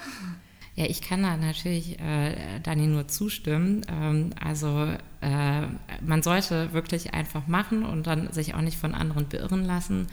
Ja, 0.74 0.84
ich 0.84 1.00
kann 1.00 1.22
da 1.22 1.36
natürlich 1.36 1.98
äh, 2.00 2.60
Dani 2.60 2.86
nur 2.86 3.08
zustimmen. 3.08 3.82
Ähm, 3.88 4.30
also 4.42 4.88
äh, 5.20 5.62
man 6.04 6.22
sollte 6.22 6.72
wirklich 6.72 7.14
einfach 7.14 7.46
machen 7.46 7.84
und 7.84 8.06
dann 8.06 8.32
sich 8.32 8.54
auch 8.54 8.60
nicht 8.60 8.76
von 8.76 8.94
anderen 8.94 9.28
beirren 9.28 9.64
lassen. 9.64 10.08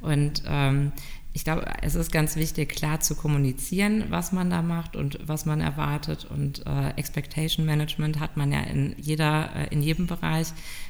Und 0.00 0.42
ähm, 0.46 0.92
ich 1.38 1.44
glaube, 1.44 1.64
es 1.82 1.94
ist 1.94 2.10
ganz 2.10 2.34
wichtig, 2.34 2.70
klar 2.70 2.98
zu 2.98 3.14
kommunizieren, 3.14 4.06
was 4.08 4.32
man 4.32 4.50
da 4.50 4.60
macht 4.60 4.96
und 4.96 5.20
was 5.22 5.46
man 5.46 5.60
erwartet. 5.60 6.26
Und 6.28 6.66
äh, 6.66 6.90
Expectation 6.96 7.64
Management 7.64 8.18
hat 8.18 8.36
man 8.36 8.50
ja 8.50 8.58
in 8.62 8.96
jeder, 8.98 9.48
äh, 9.54 9.72
in 9.72 9.80
jedem 9.80 10.08
Bereich. 10.08 10.48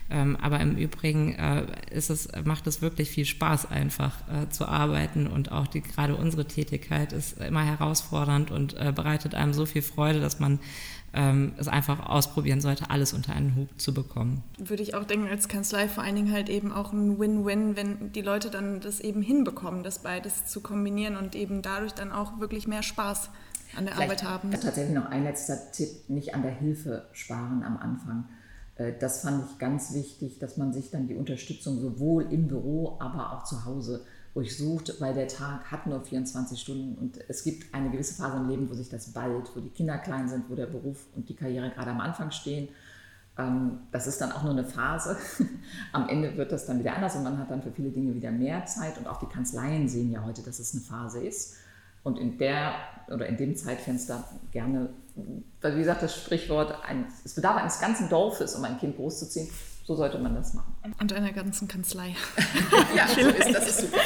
Ähm, 0.08 0.38
aber 0.40 0.58
im 0.60 0.74
Übrigen 0.76 1.34
äh, 1.34 1.66
ist 1.90 2.08
es, 2.08 2.30
macht 2.44 2.66
es 2.66 2.80
wirklich 2.80 3.10
viel 3.10 3.26
Spaß, 3.26 3.70
einfach 3.70 4.14
äh, 4.26 4.48
zu 4.48 4.66
arbeiten. 4.66 5.26
Und 5.26 5.52
auch 5.52 5.66
die, 5.66 5.82
gerade 5.82 6.16
unsere 6.16 6.46
Tätigkeit 6.46 7.12
ist 7.12 7.38
immer 7.42 7.66
herausfordernd 7.66 8.50
und 8.50 8.72
äh, 8.72 8.90
bereitet 8.96 9.34
einem 9.34 9.52
so 9.52 9.66
viel 9.66 9.82
Freude, 9.82 10.18
dass 10.18 10.40
man 10.40 10.60
ähm, 11.14 11.52
es 11.56 11.68
einfach 11.68 12.06
ausprobieren 12.06 12.60
sollte, 12.60 12.90
alles 12.90 13.12
unter 13.12 13.32
einen 13.32 13.54
Hut 13.56 13.68
zu 13.80 13.94
bekommen. 13.94 14.42
Würde 14.58 14.82
ich 14.82 14.94
auch 14.94 15.04
denken, 15.04 15.28
als 15.28 15.48
Kanzlei 15.48 15.88
vor 15.88 16.04
allen 16.04 16.16
Dingen 16.16 16.32
halt 16.32 16.48
eben 16.48 16.72
auch 16.72 16.92
ein 16.92 17.18
Win-Win, 17.18 17.76
wenn 17.76 18.12
die 18.12 18.22
Leute 18.22 18.50
dann 18.50 18.80
das 18.80 19.00
eben 19.00 19.22
hinbekommen, 19.22 19.82
das 19.82 20.00
beides 20.00 20.46
zu 20.46 20.60
kombinieren 20.60 21.16
und 21.16 21.34
eben 21.34 21.62
dadurch 21.62 21.92
dann 21.92 22.12
auch 22.12 22.40
wirklich 22.40 22.68
mehr 22.68 22.82
Spaß 22.82 23.30
an 23.76 23.84
der 23.84 23.94
Vielleicht 23.94 24.24
Arbeit 24.24 24.24
haben. 24.24 24.50
Tatsächlich 24.50 24.94
noch 24.94 25.06
ein 25.06 25.24
letzter 25.24 25.72
Tipp, 25.72 25.88
nicht 26.08 26.34
an 26.34 26.42
der 26.42 26.52
Hilfe 26.52 27.06
sparen 27.12 27.62
am 27.62 27.76
Anfang. 27.76 28.24
Äh, 28.76 28.92
das 28.98 29.22
fand 29.22 29.44
ich 29.50 29.58
ganz 29.58 29.94
wichtig, 29.94 30.38
dass 30.38 30.56
man 30.56 30.72
sich 30.72 30.90
dann 30.90 31.06
die 31.06 31.14
Unterstützung 31.14 31.80
sowohl 31.80 32.24
im 32.32 32.48
Büro, 32.48 32.96
aber 33.00 33.32
auch 33.32 33.44
zu 33.44 33.64
Hause 33.64 34.04
durchsucht, 34.38 35.00
weil 35.00 35.14
der 35.14 35.26
Tag 35.26 35.68
hat 35.72 35.88
nur 35.88 36.00
24 36.00 36.60
Stunden 36.60 36.96
und 36.96 37.18
es 37.26 37.42
gibt 37.42 37.74
eine 37.74 37.90
gewisse 37.90 38.14
Phase 38.14 38.36
im 38.36 38.48
Leben, 38.48 38.70
wo 38.70 38.74
sich 38.74 38.88
das 38.88 39.12
bald, 39.12 39.50
wo 39.56 39.58
die 39.58 39.70
Kinder 39.70 39.98
klein 39.98 40.28
sind, 40.28 40.48
wo 40.48 40.54
der 40.54 40.66
Beruf 40.66 41.06
und 41.16 41.28
die 41.28 41.34
Karriere 41.34 41.70
gerade 41.70 41.90
am 41.90 42.00
Anfang 42.00 42.30
stehen. 42.30 42.68
Ähm, 43.36 43.80
das 43.90 44.06
ist 44.06 44.20
dann 44.20 44.30
auch 44.30 44.44
nur 44.44 44.52
eine 44.52 44.64
Phase. 44.64 45.16
Am 45.92 46.08
Ende 46.08 46.36
wird 46.36 46.52
das 46.52 46.66
dann 46.66 46.78
wieder 46.78 46.94
anders 46.94 47.16
und 47.16 47.24
man 47.24 47.36
hat 47.36 47.50
dann 47.50 47.62
für 47.62 47.72
viele 47.72 47.90
Dinge 47.90 48.14
wieder 48.14 48.30
mehr 48.30 48.64
Zeit 48.66 48.96
und 48.96 49.08
auch 49.08 49.18
die 49.18 49.26
Kanzleien 49.26 49.88
sehen 49.88 50.12
ja 50.12 50.24
heute, 50.24 50.42
dass 50.42 50.60
es 50.60 50.72
eine 50.72 50.82
Phase 50.82 51.20
ist. 51.20 51.56
Und 52.04 52.16
in 52.16 52.38
der 52.38 52.74
oder 53.08 53.26
in 53.26 53.36
dem 53.36 53.56
Zeitfenster 53.56 54.22
gerne, 54.52 54.90
wie 55.16 55.78
gesagt, 55.78 56.02
das 56.04 56.14
Sprichwort, 56.14 56.78
ein, 56.88 57.06
es 57.24 57.34
bedarf 57.34 57.56
eines 57.56 57.80
ganzen 57.80 58.08
Dorfes, 58.08 58.54
um 58.54 58.62
ein 58.62 58.78
Kind 58.78 58.96
großzuziehen. 58.96 59.48
So 59.88 59.94
sollte 59.94 60.18
man 60.18 60.34
das 60.34 60.52
machen. 60.52 60.74
Und 61.00 61.14
einer 61.14 61.32
ganzen 61.32 61.66
Kanzlei. 61.66 62.14
ja, 62.94 63.08
so 63.08 63.20
ist 63.20 63.54
das 63.54 63.68
ist 63.70 63.80
super. 63.80 64.00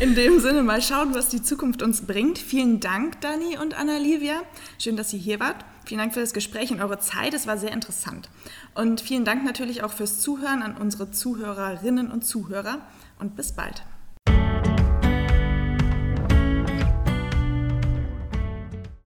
In 0.00 0.14
dem 0.14 0.40
Sinne, 0.40 0.62
mal 0.62 0.80
schauen, 0.80 1.14
was 1.14 1.28
die 1.28 1.42
Zukunft 1.42 1.82
uns 1.82 2.06
bringt. 2.06 2.38
Vielen 2.38 2.80
Dank, 2.80 3.20
Dani 3.20 3.58
und 3.58 3.78
Anna-Livia. 3.78 4.40
Schön, 4.78 4.96
dass 4.96 5.12
ihr 5.12 5.18
hier 5.18 5.38
wart. 5.38 5.62
Vielen 5.84 5.98
Dank 5.98 6.14
für 6.14 6.20
das 6.20 6.32
Gespräch 6.32 6.70
und 6.70 6.80
eure 6.80 7.00
Zeit. 7.00 7.34
Es 7.34 7.46
war 7.46 7.58
sehr 7.58 7.72
interessant. 7.72 8.30
Und 8.74 9.02
vielen 9.02 9.26
Dank 9.26 9.44
natürlich 9.44 9.82
auch 9.82 9.92
fürs 9.92 10.22
Zuhören 10.22 10.62
an 10.62 10.74
unsere 10.74 11.10
Zuhörerinnen 11.10 12.10
und 12.10 12.24
Zuhörer. 12.24 12.78
Und 13.18 13.36
bis 13.36 13.52
bald. 13.52 13.82